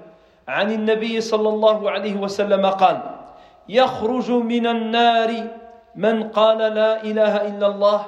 عن 0.47 0.71
النبي 0.71 1.21
صلى 1.21 1.49
الله 1.49 1.91
عليه 1.91 2.15
وسلم 2.15 2.65
قال 2.65 3.01
يخرج 3.69 4.31
من 4.31 4.67
النار 4.67 5.31
من 5.95 6.23
قال 6.23 6.57
لا 6.57 7.03
إله 7.03 7.47
إلا 7.47 7.67
الله 7.67 8.05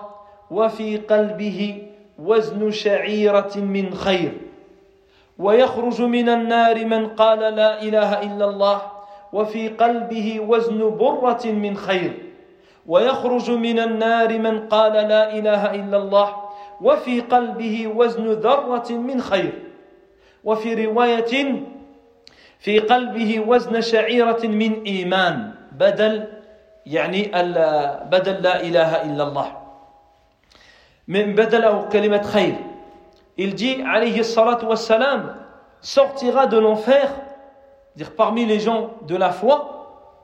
وفي 0.52 0.98
قلبه 0.98 1.88
وزن 2.20 2.72
شعيرة 2.72 3.54
من 3.56 3.94
خير 3.94 4.32
ويخرج 5.40 6.02
من 6.02 6.30
النار 6.30 6.86
من 6.86 7.08
قال 7.08 7.40
لا 7.40 7.82
إله 7.82 8.22
إلا 8.22 8.46
الله 8.46 8.82
وفي 9.34 9.68
قلبه 9.68 10.40
وزن 10.40 10.98
برة 10.98 11.46
من 11.46 11.78
خير. 11.78 12.14
ويخرج 12.88 13.52
من 13.52 13.80
النار 13.80 14.40
من 14.40 14.68
قال 14.68 14.94
لا 14.94 15.34
إله 15.34 15.76
إلا 15.76 15.98
الله 15.98 16.30
وفي 16.82 17.22
قلبه 17.22 17.88
وزن 17.88 18.26
ذرة 18.44 18.92
من 18.92 19.22
خير. 19.22 19.54
وفي 20.44 20.86
رواية 20.86 21.34
في 22.60 22.80
قلبه 22.80 23.40
وزن 23.48 23.82
شعيرة 23.82 24.44
من 24.44 24.84
إيمان 24.84 25.52
بدل 25.72 26.28
يعني 26.86 27.32
بدل 28.12 28.36
لا 28.44 28.62
إله 28.62 28.92
إلا 29.04 29.24
الله. 29.24 29.48
من 31.08 31.36
بدل 31.36 31.64
أو 31.64 31.90
كلمة 31.90 32.22
خير. 32.22 32.56
Il 33.38 33.56
dit 33.56 33.78
alayhi 33.86 34.24
salatu 34.24 34.66
wassalam 34.66 35.36
sortira 35.82 36.48
de 36.48 36.58
l'enfer. 36.58 37.10
Dire 37.96 38.16
parmi 38.16 38.46
les 38.46 38.60
gens 38.60 38.92
de 39.08 39.16
la 39.16 39.32
foi 39.32 39.70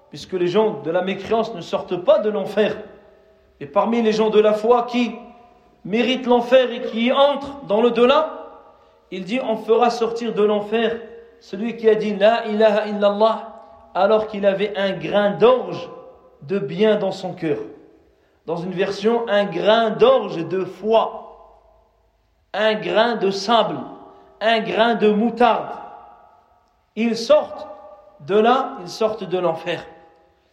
puisque 0.09 0.33
les 0.33 0.47
gens 0.47 0.81
de 0.81 0.89
la 0.89 1.01
mécréance 1.01 1.53
ne 1.53 1.61
sortent 1.61 1.97
pas 1.97 2.19
de 2.19 2.29
l'enfer. 2.29 2.77
Et 3.59 3.67
parmi 3.67 4.01
les 4.01 4.11
gens 4.11 4.29
de 4.29 4.39
la 4.39 4.53
foi 4.53 4.87
qui 4.89 5.15
méritent 5.85 6.25
l'enfer 6.25 6.71
et 6.71 6.81
qui 6.81 7.11
entrent 7.11 7.61
dans 7.67 7.81
le 7.81 7.91
delà 7.91 8.39
il 9.11 9.23
dit 9.25 9.39
on 9.41 9.57
fera 9.57 9.89
sortir 9.89 10.33
de 10.33 10.43
l'enfer 10.43 10.99
celui 11.39 11.77
qui 11.77 11.89
a 11.89 11.95
dit 11.95 12.15
la 12.15 12.45
ilaha 12.47 12.87
illallah 12.87 13.49
alors 13.95 14.27
qu'il 14.27 14.45
avait 14.45 14.77
un 14.77 14.91
grain 14.91 15.31
d'orge 15.31 15.89
de 16.43 16.59
bien 16.59 16.95
dans 16.95 17.11
son 17.11 17.33
cœur. 17.33 17.57
Dans 18.45 18.57
une 18.57 18.71
version 18.71 19.27
un 19.27 19.45
grain 19.45 19.89
d'orge 19.91 20.47
de 20.47 20.63
foi, 20.63 21.28
un 22.52 22.74
grain 22.74 23.16
de 23.16 23.30
sable, 23.30 23.78
un 24.40 24.60
grain 24.60 24.94
de 24.94 25.08
moutarde. 25.08 25.70
Ils 26.96 27.16
sortent 27.16 27.66
de 28.20 28.38
là, 28.38 28.78
ils 28.82 28.88
sortent 28.88 29.24
de 29.24 29.38
l'enfer. 29.38 29.84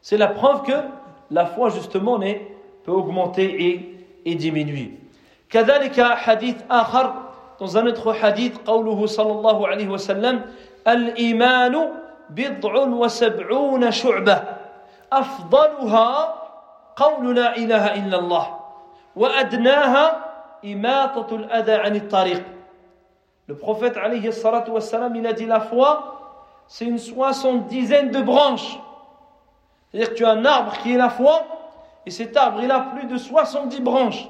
C'est 0.02 0.18
la 0.18 0.28
preuve 0.28 0.64
que 0.64 0.74
la 1.30 1.46
foi 1.46 1.70
justement 1.70 2.20
peut 2.84 2.92
augmenter 2.92 3.68
et, 3.68 4.06
et 4.26 4.36
diminuer. 4.36 4.98
كذلك 5.50 6.02
حديث 6.02 6.56
آخر 6.72 7.14
dans 7.60 7.78
un 7.78 7.86
autre 7.88 8.14
hadith 8.14 8.58
قوله 8.66 9.06
صلى 9.06 9.32
الله 9.32 9.68
عليه 9.68 9.88
وسلم 9.88 10.42
الإيمان 10.88 11.90
بضع 12.30 12.74
وسبعون 12.74 13.92
شعبة 13.92 14.44
أفضلها 15.14 16.34
قول 16.96 17.36
لا 17.36 17.58
إله 17.58 17.96
إلا 17.96 18.20
الله 18.20 18.60
وأدناها 19.16 20.25
imatatul 20.67 21.47
ada 21.51 21.91
tariq. 22.01 22.43
Le 23.47 23.57
prophète 23.57 23.97
alayhi 23.97 24.33
salatu 24.33 24.73
wassalam, 24.73 25.15
il 25.17 25.27
a 25.27 25.33
dit 25.33 25.47
la 25.47 25.61
foi, 25.61 26.65
c'est 26.67 26.85
une 26.85 26.99
soixante-dizaine 26.99 28.11
de 28.11 28.21
branches. 28.21 28.79
C'est-à-dire 29.91 30.11
que 30.11 30.15
tu 30.15 30.25
as 30.25 30.31
un 30.31 30.45
arbre 30.45 30.73
qui 30.79 30.93
est 30.93 30.97
la 30.97 31.11
foi, 31.11 31.45
et 32.05 32.11
cet 32.11 32.37
arbre, 32.37 32.61
il 32.63 32.71
a 32.71 32.81
plus 32.81 33.07
de 33.07 33.17
70 33.17 33.81
branches. 33.81 34.29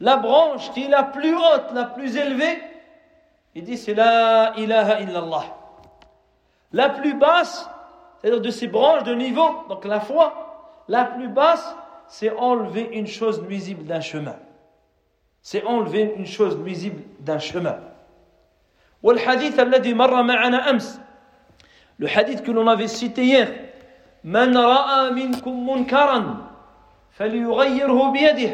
La 0.00 0.16
branche 0.16 0.70
qui 0.72 0.84
est 0.84 0.88
la 0.88 1.04
plus 1.04 1.34
haute, 1.34 1.72
la 1.74 1.84
plus 1.84 2.16
élevée, 2.16 2.62
il 3.54 3.64
dit 3.64 3.76
c'est 3.76 3.94
la 3.94 4.52
ilaha 4.56 5.00
illallah. 5.00 5.44
La 6.72 6.90
plus 6.90 7.14
basse, 7.14 7.68
c'est-à-dire 8.20 8.40
de 8.40 8.50
ces 8.50 8.68
branches 8.68 9.04
de 9.04 9.14
niveau, 9.14 9.48
donc 9.68 9.84
la 9.84 10.00
foi, 10.00 10.84
la 10.88 11.04
plus 11.04 11.28
basse, 11.28 11.74
c'est 12.08 12.36
enlever 12.36 12.88
une 12.92 13.06
chose 13.06 13.42
nuisible 13.42 13.84
d'un 13.84 14.00
chemin. 14.00 14.36
C'est 15.50 15.64
enlever 15.64 16.12
une 16.14 16.26
chose 16.26 16.58
nuisible 16.58 17.00
d'un 17.20 17.38
chemin. 17.38 17.78
والحديث 19.02 19.60
الذي 19.60 19.94
مر 19.94 20.22
معنا 20.22 20.70
أمس 20.70 21.00
le 21.98 22.06
hadith 22.06 22.42
que 22.42 22.50
l'on 22.50 22.68
avait 22.68 22.86
cité 22.86 23.24
hier 23.24 23.48
من 24.24 24.56
رأى 24.56 25.10
منكم 25.10 25.70
منكرا 25.70 26.36
فليغيره 27.12 28.10
بيده 28.12 28.50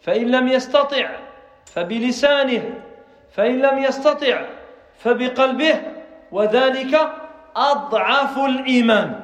فإن 0.00 0.26
لم 0.30 0.48
يستطع 0.48 1.10
فبلسانه 1.66 2.62
فإن 3.30 3.58
لم 3.58 3.78
يستطع 3.78 4.46
فبقلبه 4.98 5.82
وذلك 6.32 7.12
أضعف 7.56 8.38
الإيمان 8.38 9.20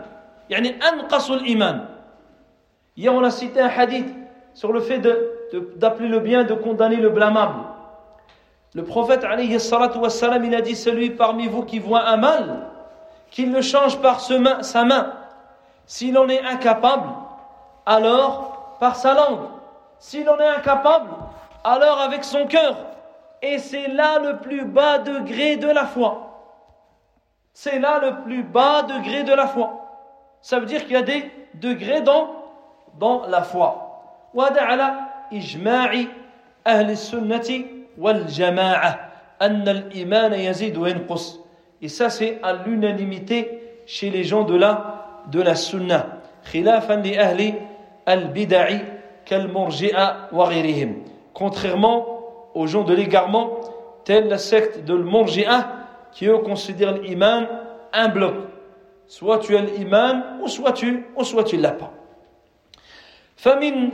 يعني 0.51 0.83
أنقص 0.89 1.31
الإيمان 1.31 1.87
Hier, 2.95 3.13
on 3.13 3.25
a 3.25 3.31
sur 4.55 4.73
le 4.73 4.81
fait 4.81 4.99
d'appeler 5.77 6.09
le 6.09 6.21
bien, 6.21 6.45
de 6.45 6.55
condamner 6.55 6.97
le 6.97 7.11
blâmable. 7.11 7.61
Le 8.75 8.85
prophète, 8.85 9.25
alayhi 9.25 9.55
wassalam, 9.55 10.45
il 10.45 10.55
a 10.55 10.61
dit 10.61 10.77
Celui 10.77 11.11
parmi 11.11 11.47
vous 11.47 11.63
qui 11.63 11.79
voit 11.79 12.07
un 12.07 12.17
mal, 12.17 12.69
qu'il 13.31 13.53
le 13.53 13.61
change 13.61 13.99
par 14.01 14.21
sa 14.21 14.85
main. 14.85 15.13
S'il 15.87 16.17
en 16.17 16.29
est 16.29 16.43
incapable, 16.43 17.09
alors 17.85 18.77
par 18.81 18.97
sa 18.97 19.15
langue. 19.15 19.49
S'il 19.99 20.29
en 20.29 20.39
est 20.39 20.49
incapable, 20.49 21.11
alors 21.65 22.01
avec 22.01 22.25
son 22.25 22.47
cœur. 22.47 22.77
Et 23.43 23.59
c'est 23.59 23.89
là 23.89 24.19
le 24.19 24.39
plus 24.39 24.65
bas 24.65 24.99
degré 24.99 25.57
de 25.57 25.69
la 25.69 25.85
foi. 25.85 26.29
C'est 27.53 27.79
là 27.79 27.99
le 27.99 28.23
plus 28.23 28.43
bas 28.43 28.83
degré 28.83 29.25
de 29.25 29.35
la 29.35 29.47
foi. 29.47 29.83
Ça 30.41 30.59
veut 30.59 30.67
dire 30.67 30.83
qu'il 30.83 30.93
y 30.93 30.97
a 30.97 31.03
des 31.03 31.31
degrés 31.55 32.01
dans 32.01 32.43
dans 32.99 33.27
la 33.27 33.43
foi. 33.43 33.92
وهذا 34.34 34.62
على 34.62 34.94
إجماع 35.34 35.92
أهل 36.68 36.92
السنة 36.92 37.50
والجماعة 37.98 39.10
أن 39.42 39.68
الإيمان 39.68 40.34
يزيد 40.34 40.78
وينقص. 40.78 41.40
Et 41.82 41.90
ça, 41.90 42.10
c'est 42.10 42.40
à 42.44 42.54
l'unanimité 42.54 43.62
chez 43.86 44.10
les 44.10 44.24
gens 44.24 44.44
de 44.44 44.56
la, 44.56 45.24
de 45.32 45.42
la 45.42 45.56
sunna. 45.56 46.06
خلافا 46.54 46.94
لأهل 46.94 47.54
البدع 48.08 48.70
كالمرجئة 49.26 50.30
وغيرهم. 50.32 51.04
Contrairement 51.34 52.06
aux 52.54 52.68
gens 52.68 52.84
de 52.84 52.94
l'égarement, 52.94 53.60
telle 54.04 54.28
la 54.28 54.38
secte 54.38 54.86
de 54.86 54.94
l'Murji'a, 54.96 55.68
qui 56.12 56.26
eux 56.28 56.38
considèrent 56.40 56.98
l'iman 56.98 57.46
un 57.94 58.08
bloc. 58.08 58.36
Soit 59.08 59.40
tu 59.40 59.56
as 59.56 59.62
l'iman, 59.62 60.24
ou 60.42 60.48
soit 60.48 60.72
tu, 60.72 61.06
ou 61.16 61.24
soit 61.24 61.44
tu 61.44 61.58
l'as 61.58 61.72
pas. 61.72 61.92
فمن 63.38 63.92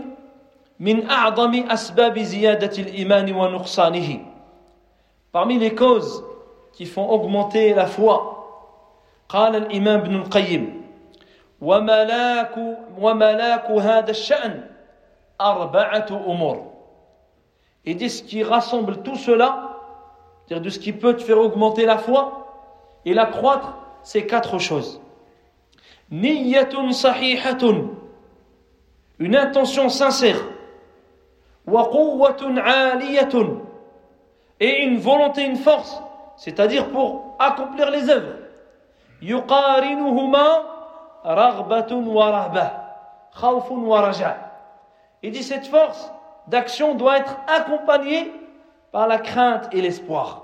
من 0.80 1.10
أعظم 1.10 1.54
أسباب 1.70 2.20
زيادة 2.20 2.78
الإيمان 2.84 3.34
ونقصانه 3.34 4.20
parmi 5.32 5.58
les 5.58 5.74
causes 5.74 6.24
qui 6.74 6.86
font 6.86 7.10
augmenter 7.10 7.74
la 7.74 7.86
foi 7.88 8.34
قال 9.30 9.56
الإمام 9.56 10.00
ابن 10.00 10.16
القيم 10.16 10.84
وملاك 11.62 12.56
وملاك 13.00 13.72
هذا 13.72 14.12
الشأن 14.12 14.64
أربعة 15.42 16.08
أمور 16.28 16.74
et 17.86 17.96
dit 17.96 18.10
ce 18.10 18.24
qui 18.24 18.44
rassemble 18.44 18.98
tout 19.04 19.16
cela 19.16 19.80
c'est-à-dire 20.46 20.64
de 20.64 20.70
ce 20.70 20.80
qui 20.80 20.94
peut 20.94 21.16
te 21.16 21.24
faire 21.24 21.40
augmenter 21.40 21.86
la 21.86 21.98
foi 21.98 22.48
et 23.06 23.14
la 23.14 23.26
croître 23.26 23.74
c'est 24.04 24.26
quatre 24.26 24.60
choses 24.60 25.00
نية 26.12 26.92
صحيحة 26.92 27.58
une 29.20 29.36
intention 29.36 29.90
sincère, 29.90 30.44
et 34.60 34.84
une 34.84 34.98
volonté, 35.00 35.44
une 35.44 35.56
force, 35.56 36.02
c'est-à-dire 36.38 36.90
pour 36.90 37.36
accomplir 37.40 37.90
les 37.90 38.10
œuvres. 38.10 38.34
Il 45.22 45.32
dit 45.32 45.44
cette 45.44 45.68
force 45.68 46.12
d'action 46.48 46.96
doit 46.96 47.18
être 47.18 47.38
accompagnée 47.48 48.34
par 48.92 49.08
la 49.08 49.20
crainte 49.20 49.70
et 49.72 49.82
l'espoir. 49.82 50.44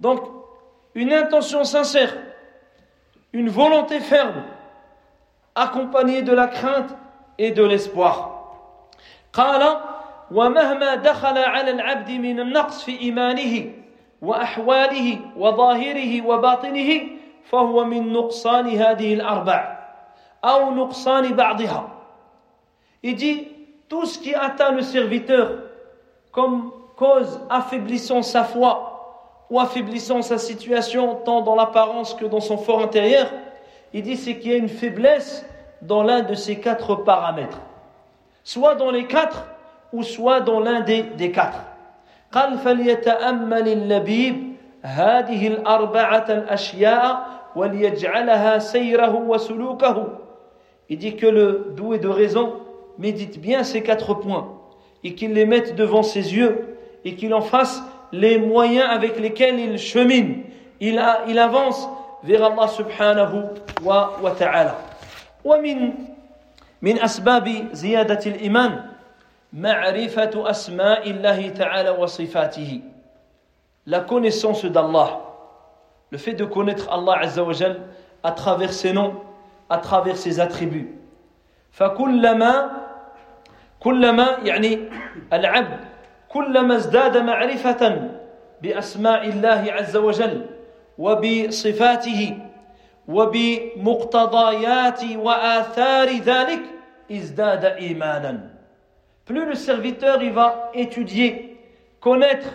Donc, 0.00 0.22
une 0.94 1.12
intention 1.12 1.64
sincère, 1.64 2.16
une 3.32 3.50
volonté 3.50 4.00
ferme, 4.00 4.42
accompagnée 5.54 6.22
de 6.22 6.32
la 6.32 6.46
crainte 6.46 6.96
et 7.38 7.50
de 7.50 7.62
l'espoir. 7.62 8.40
قال 9.32 9.62
ومهما 10.30 10.94
دخل 10.94 11.38
على 11.38 11.70
العبد 11.70 12.10
من 12.10 12.40
النقص 12.40 12.84
في 12.84 13.00
إيمانه 13.00 13.72
وأحواله 14.22 15.18
وظاهره 15.36 16.26
وباطنه 16.26 17.00
فهو 17.44 17.84
من 17.84 18.12
نقصان 18.12 18.68
هذه 18.68 19.14
الأربع 19.14 19.78
أو 20.44 20.70
نقصان 20.70 21.34
بعضها 21.34 21.88
Il 23.02 23.14
dit, 23.14 23.48
tout 23.88 24.04
ce 24.04 24.18
qui 24.18 24.34
atteint 24.34 24.72
le 24.72 24.82
serviteur 24.82 25.58
comme 26.32 26.70
cause 26.96 27.40
affaiblissant 27.48 28.22
sa 28.22 28.44
foi 28.44 29.46
ou 29.48 29.58
affaiblissant 29.58 30.20
sa 30.20 30.36
situation 30.36 31.14
tant 31.24 31.40
dans 31.40 31.54
l'apparence 31.56 32.12
que 32.12 32.26
dans 32.26 32.40
son 32.40 32.58
fort 32.58 32.82
intérieur, 32.82 33.26
il 33.94 34.02
dit 34.02 34.16
c'est 34.16 34.38
qu'il 34.38 34.50
y 34.50 34.54
a 34.54 34.58
une 34.58 34.68
faiblesse 34.68 35.46
dans 35.82 36.02
l'un 36.02 36.20
de 36.20 36.34
ces 36.34 36.60
quatre 36.60 36.94
paramètres. 36.94 37.60
Soit 38.44 38.74
dans 38.74 38.90
les 38.90 39.06
quatre 39.06 39.46
ou 39.92 40.02
soit 40.02 40.40
dans 40.40 40.60
l'un 40.60 40.80
des, 40.80 41.02
des 41.02 41.30
quatre. 41.32 41.66
قال 42.32 42.58
فليتأمل 42.58 43.68
اللبيب 43.68 44.52
هذه 44.82 45.46
الأربعة 45.46 46.26
الأشياء 46.28 47.26
وليجعلها 47.56 48.58
سيره 48.58 49.14
وسلوكه 49.14 50.06
Il 50.88 50.98
dit 50.98 51.16
que 51.16 51.26
le 51.26 51.72
doué 51.76 51.98
de 51.98 52.08
raison 52.08 52.54
médite 52.98 53.40
bien 53.40 53.62
ces 53.64 53.82
quatre 53.82 54.14
points 54.14 54.48
et 55.04 55.14
qu'il 55.14 55.32
les 55.32 55.46
mette 55.46 55.74
devant 55.76 56.02
ses 56.02 56.34
yeux 56.34 56.76
et 57.04 57.14
qu'il 57.14 57.32
en 57.34 57.40
fasse 57.40 57.82
les 58.12 58.38
moyens 58.38 58.88
avec 58.90 59.18
lesquels 59.18 59.58
il 59.58 59.78
chemine, 59.78 60.42
il, 60.80 60.98
a, 60.98 61.22
il 61.28 61.38
avance 61.38 61.88
vers 62.24 62.44
Allah 62.44 62.68
subhanahu 62.68 63.44
wa, 63.82 64.12
wa 64.22 64.30
ta'ala. 64.32 64.76
ومن 65.44 65.94
من 66.82 66.98
أسباب 67.00 67.68
زيادة 67.72 68.20
الإيمان 68.26 68.82
معرفة 69.55 70.49
أسماء 70.49 71.09
الله 71.09 71.49
تعالى 71.49 71.89
وصفاته. 71.89 72.81
La 73.87 74.01
connaissance 74.01 74.65
d'Allah. 74.65 75.21
Le 76.11 76.17
fait 76.17 76.33
de 76.33 76.43
connaître 76.43 76.91
Allah 76.91 77.19
Azza 77.21 77.41
wa 77.43 77.53
Jal 77.53 77.79
à 78.23 78.31
travers 78.31 78.73
ses 78.73 78.91
noms 78.91 79.15
à 79.69 79.77
travers 79.77 80.17
ses 80.17 80.39
attributs. 80.41 80.91
فكلما 81.71 82.71
كلما 83.79 84.27
يعني 84.43 84.89
العبد 85.33 85.79
كلما 86.29 86.75
ازداد 86.75 87.17
معرفة 87.17 88.11
بأسماء 88.61 89.29
الله 89.29 89.65
عز 89.69 89.97
وجل 89.97 90.45
وبصفاته 90.97 92.37
وبمقتضيات 93.07 95.01
وآثار 95.15 96.09
ذلك 96.09 96.61
ازداد 97.11 97.65
إيمانا 97.65 98.54
Plus 99.24 99.46
le 99.46 99.54
serviteur 99.54 100.22
il 100.22 100.32
va 100.32 100.70
étudier, 100.74 101.56
connaître 102.00 102.48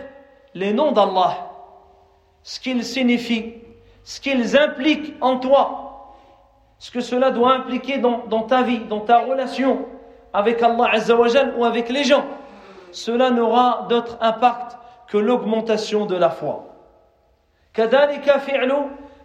les 0.54 0.74
noms 0.74 0.92
d'Allah, 0.92 1.52
ce 2.44 2.60
qu'ils 2.60 2.84
signifient, 2.84 3.54
ce 4.04 4.20
qu'ils 4.20 4.58
impliquent 4.58 5.16
en 5.22 5.38
toi, 5.38 6.14
ce 6.80 6.92
que 6.92 7.00
cela 7.02 7.32
doit 7.32 7.54
impliquer 7.54 7.98
dans, 7.98 8.26
dans 8.28 8.44
ta 8.44 8.62
vie, 8.62 8.80
dans 8.80 9.00
ta 9.00 9.20
relation 9.20 9.86
avec 10.34 10.62
Allah 10.62 10.90
Azzawajal 10.92 11.54
ou 11.58 11.66
avec 11.66 11.90
les 11.90 12.04
gens, 12.04 12.26
cela 12.92 13.30
n'aura 13.32 13.86
d'autre 13.90 14.18
impact 14.22 14.78
que 15.08 15.18
l'augmentation 15.18 16.06
de 16.06 16.16
la 16.16 16.30
foi. 16.30 16.72
كذلك 17.74 18.38
فعل 18.38 18.72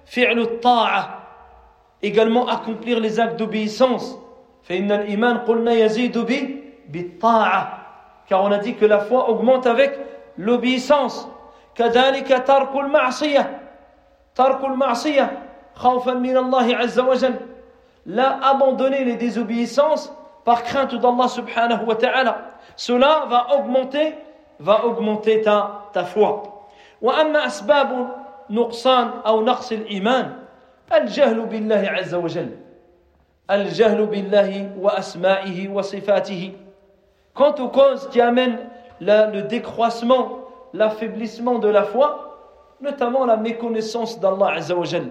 فعل 0.07 0.39
الطاعة 0.39 1.21
également 2.03 2.49
accomplir 2.49 2.99
les 3.01 3.21
actes 3.21 3.37
d'obéissance 3.37 4.19
فإن 4.63 4.93
الإيمان 4.93 5.39
قلنا 5.39 5.73
يزيد 5.73 6.19
بالطاعة 6.19 6.64
Car 8.28 8.44
on 8.44 8.52
a 8.52 8.58
dit 8.58 8.76
que 8.76 8.86
la 8.86 9.00
foi 9.00 9.30
augmente 9.30 9.68
avec 9.68 9.98
l'obéissance 10.38 11.28
كذلك 11.76 12.48
ترك 12.48 12.76
المعصية 12.76 13.60
ترك 14.36 14.64
المعصية 14.64 15.44
خوفا 15.76 16.14
من 16.14 16.38
الله 16.38 16.76
عز 16.76 17.00
وجل 17.00 17.36
لا 18.06 18.40
abandonner 18.52 19.04
les 19.04 19.16
désobéissances 19.16 20.14
par 20.46 20.64
crainte 20.64 20.96
d'Allah 20.96 21.28
subhanahu 21.28 21.86
wa 21.86 21.96
ta'ala 21.96 22.38
cela 22.76 23.26
va 23.28 23.48
augmenter 23.52 24.16
va 24.60 24.86
augmenter 24.86 25.42
ta, 25.42 25.90
ta 25.94 26.06
foi 26.06 26.42
وأما 27.02 27.46
أسباب 27.46 28.16
نقصان 28.50 29.12
أو 29.26 29.42
نقص 29.42 29.72
الإيمان 29.72 30.34
الجهل 30.94 31.46
بالله 31.46 31.90
عز 31.90 32.14
وجل 32.16 32.50
الجهل 33.52 34.06
بالله 34.06 34.72
وأسمائه 34.80 35.70
وصفاته 35.70 36.54
Quant 37.35 37.55
aux 37.59 37.69
causes 37.69 38.09
qui 38.11 38.21
amènent 38.21 38.59
la, 39.01 39.27
le 39.27 39.43
décroissement, 39.43 40.41
l'affaiblissement 40.73 41.59
de 41.59 41.69
la 41.69 41.85
foi, 41.85 42.31
notamment 42.81 43.25
la 43.25 43.37
méconnaissance 43.37 44.21
d'Allah 44.21 44.53
Azzawajal. 44.57 45.11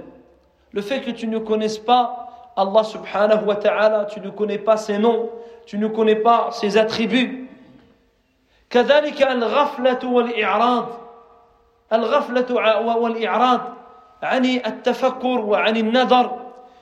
Le 0.72 0.82
fait 0.82 1.02
que 1.02 1.12
tu 1.12 1.28
ne 1.28 1.40
connaisses 1.40 1.80
pas 1.80 2.30
Allah 2.56 2.84
subhanahu 2.84 3.46
wa 3.46 3.56
ta'ala, 3.56 4.06
tu 4.06 4.20
ne 4.20 4.30
connais 4.30 4.58
pas 4.58 4.78
ses 4.78 4.98
noms, 4.98 5.30
tu 5.66 5.78
ne 5.78 5.88
connais 5.88 6.16
pas 6.16 6.50
ses 6.52 6.78
attributs. 6.78 7.46
كذلك 8.70 9.22
الغفلة 9.22 10.00
والإعراض 10.04 10.86
الغفلة 11.94 12.54
والإعراض 12.98 13.62
عن 14.24 14.46
التفكر 14.46 15.40
وعن 15.40 15.78
النظر 15.78 16.40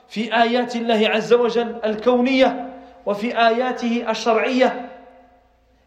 في 0.08 0.42
آيات 0.42 0.76
الله 0.76 1.08
عز 1.08 1.32
وجل 1.32 1.76
الكونية 1.84 2.68
وفي 3.06 3.38
آياته 3.38 4.04
الشرعية 4.10 4.88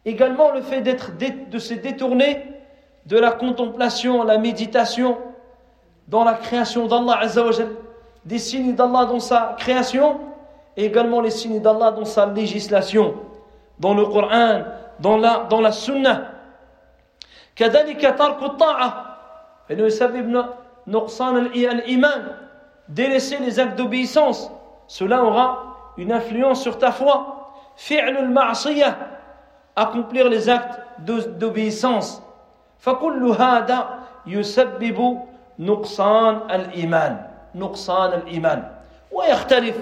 Également 0.05 0.51
le 0.51 0.61
fait 0.61 0.81
d'être 0.81 1.11
de 1.17 1.59
se 1.59 1.73
détourner 1.75 2.43
de 3.05 3.17
la 3.17 3.31
contemplation, 3.31 4.23
la 4.23 4.37
méditation 4.37 5.17
dans 6.07 6.23
la 6.23 6.33
création 6.33 6.87
d'Allah 6.87 7.19
Azzawajal, 7.19 7.69
des 8.25 8.39
signes 8.39 8.75
d'Allah 8.75 9.05
dans 9.05 9.19
sa 9.19 9.55
création 9.57 10.19
et 10.77 10.85
également 10.85 11.21
les 11.21 11.29
signes 11.29 11.61
d'Allah 11.61 11.91
dans 11.91 12.05
sa 12.05 12.25
législation, 12.25 13.15
dans 13.79 13.93
le 13.93 14.05
Coran, 14.05 14.63
dans 14.99 15.17
la, 15.17 15.47
dans 15.49 15.61
la 15.61 15.71
Sunna. 15.71 16.27
كذلك 17.55 18.01
ترك 18.17 18.43
الطاعة 18.43 19.17
فإنه 19.69 19.83
يسبب 19.85 20.45
نقصان 20.87 21.37
الإيمان 21.37 22.37
délaisser 22.87 23.37
les 23.37 23.59
actes 23.59 23.75
d'obéissance 23.75 24.49
cela 24.87 25.23
aura 25.23 25.93
une 25.97 26.11
influence 26.11 26.61
sur 26.61 26.77
ta 26.77 26.91
foi 26.91 27.37
فعل 27.75 28.17
المعصية 28.17 28.97
accomplir 29.75 30.29
les 30.29 30.49
actes 30.49 30.79
d'obéissance 30.99 32.21
فكل 32.79 33.35
هذا 33.39 33.99
يسبب 34.27 35.19
نقصان 35.59 36.39
الإيمان 36.51 37.25
نقصان 37.55 38.13
الإيمان 38.13 38.63
ويختلف 39.11 39.75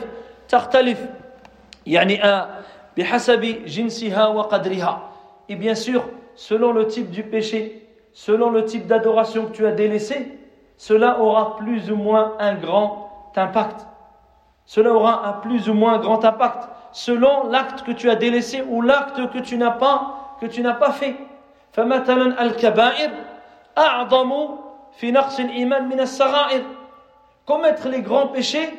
تختلف 0.50 1.06
يعني 1.88 2.22
بحسب 2.98 3.42
جنسها 3.66 4.28
وقدرها 4.28 5.00
et 5.50 5.56
bien 5.56 5.76
sûr 5.76 6.04
selon 6.36 6.72
le 6.74 6.88
type 6.88 7.10
du 7.10 7.24
péché 7.24 7.88
selon 8.14 8.50
le 8.50 8.66
type 8.66 8.88
d'adoration 8.88 9.46
que 9.46 9.52
tu 9.52 9.66
as 9.66 9.72
délaissé 9.72 10.38
cela 10.78 11.20
aura 11.20 11.56
plus 11.58 11.92
ou 11.92 11.96
moins 11.96 12.34
un 12.40 12.56
grand 12.56 13.32
impact 13.36 13.88
cela 14.66 14.94
aura 14.94 15.28
un 15.28 15.34
plus 15.34 15.70
ou 15.70 15.74
moins 15.74 15.98
grand 16.00 16.24
impact 16.26 16.70
selon 16.94 17.48
l'acte 17.50 17.84
que 17.84 17.92
tu 17.92 18.10
as 18.10 18.16
délaissé 18.16 18.64
ou 18.68 18.82
l'acte 18.82 19.30
que 19.32 19.40
tu 19.40 19.58
n'as 19.58 19.72
pas 19.72 20.38
que 20.42 20.46
tu 20.46 20.62
n'as 20.62 20.74
pas 20.74 20.92
fait 20.92 21.16
فمثلا 21.74 22.42
الكبائر 22.42 23.12
أعظم 23.78 24.58
في 24.98 25.12
نقص 25.12 25.40
الإيمان 25.40 25.90
من 25.90 26.00
الصغائر 26.00 26.62
commettre 27.46 27.88
les 27.88 28.02
grands 28.02 28.28
péchés 28.28 28.70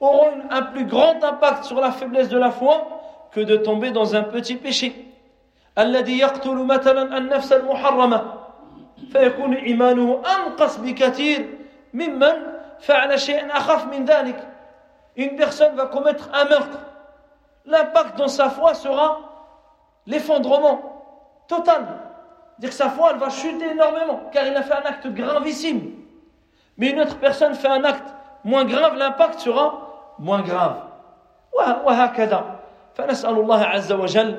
auront 0.00 0.32
un 0.50 0.62
plus 0.62 0.84
grand 0.84 1.22
impact 1.22 1.64
sur 1.64 1.80
la 1.80 1.92
faiblesse 1.92 2.28
de 2.28 2.38
la 2.38 2.50
foi 2.50 3.00
que 3.32 3.40
de 3.40 3.56
tomber 3.56 3.90
dans 3.90 4.14
un 4.14 4.22
petit 4.22 4.56
péché 4.56 4.92
الذي 5.78 6.18
يقتل 6.18 6.54
مثلا 6.54 7.18
النفس 7.18 7.52
المحرمة 7.52 8.24
فيكون 9.12 9.54
إيمانه 9.54 10.22
أنقص 10.36 10.76
بكثير 10.78 11.58
ممن 11.94 12.32
فعل 12.80 13.20
شيئا 13.20 13.56
أخف 13.56 13.86
من 13.86 14.04
ذلك 14.04 14.48
une 15.16 15.36
personne 15.36 15.74
va 15.76 15.86
commettre 15.86 16.30
un 16.32 16.44
meurtre 16.46 16.78
l'impact 17.66 18.18
dans 18.18 18.28
sa 18.28 18.50
foi 18.50 18.74
sera 18.74 19.20
l'effondrement 20.06 20.80
total. 21.48 21.86
Dire 22.58 22.70
que 22.70 22.74
sa 22.76 22.90
foi, 22.90 23.10
elle 23.12 23.18
va 23.18 23.30
chuter 23.30 23.70
énormément, 23.70 24.20
car 24.32 24.46
il 24.46 24.56
a 24.56 24.62
fait 24.62 24.74
un 24.74 24.88
acte 24.88 25.06
gravissime. 25.08 25.92
Mais 26.76 26.90
une 26.90 27.00
autre 27.00 27.18
personne 27.18 27.54
fait 27.54 27.68
un 27.68 27.84
acte 27.84 28.14
moins 28.44 28.64
grave, 28.64 28.96
l'impact 28.96 29.40
sera 29.40 30.14
moins 30.18 30.42
grave. 30.42 30.76
وهكذا 31.84 32.44
فنسأل 32.94 33.38
الله 33.38 33.62
عز 33.62 33.92
وجل 33.92 34.38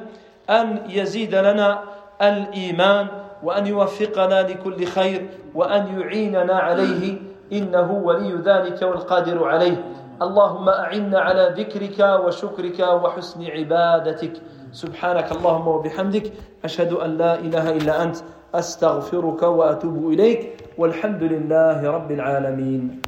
أن 0.49 0.84
يزيد 0.89 1.36
لنا 1.36 1.84
الإيمان 2.22 3.07
وأن 3.43 3.68
يوفقنا 3.68 4.41
لكل 4.41 4.86
خير 4.86 5.30
وأن 5.55 5.99
يعيننا 5.99 6.53
عليه 6.53 7.22
إنه 7.51 7.91
ولي 7.91 8.34
ذلك 8.34 8.82
والقادر 8.82 9.47
عليه 9.47 9.84
اللهم 10.23 10.69
أعنا 10.69 11.19
على 11.19 11.55
ذكرك 11.59 11.99
وشكرك 12.25 12.79
وحسن 12.81 13.41
عبادتك. 13.47 14.35
سبحانك 14.73 15.33
اللهم 15.33 15.66
وبحمدك 15.69 16.33
أشهد 16.64 16.93
أن 16.93 17.11
لا 17.19 17.39
إله 17.39 17.71
إلا 17.71 18.03
أنت 18.03 18.16
أستغفرك 18.55 19.43
وأتوب 19.43 20.12
إليك 20.12 20.41
والحمد 20.79 21.23
لله 21.23 21.91
رب 21.91 22.11
العالمين. 22.11 23.03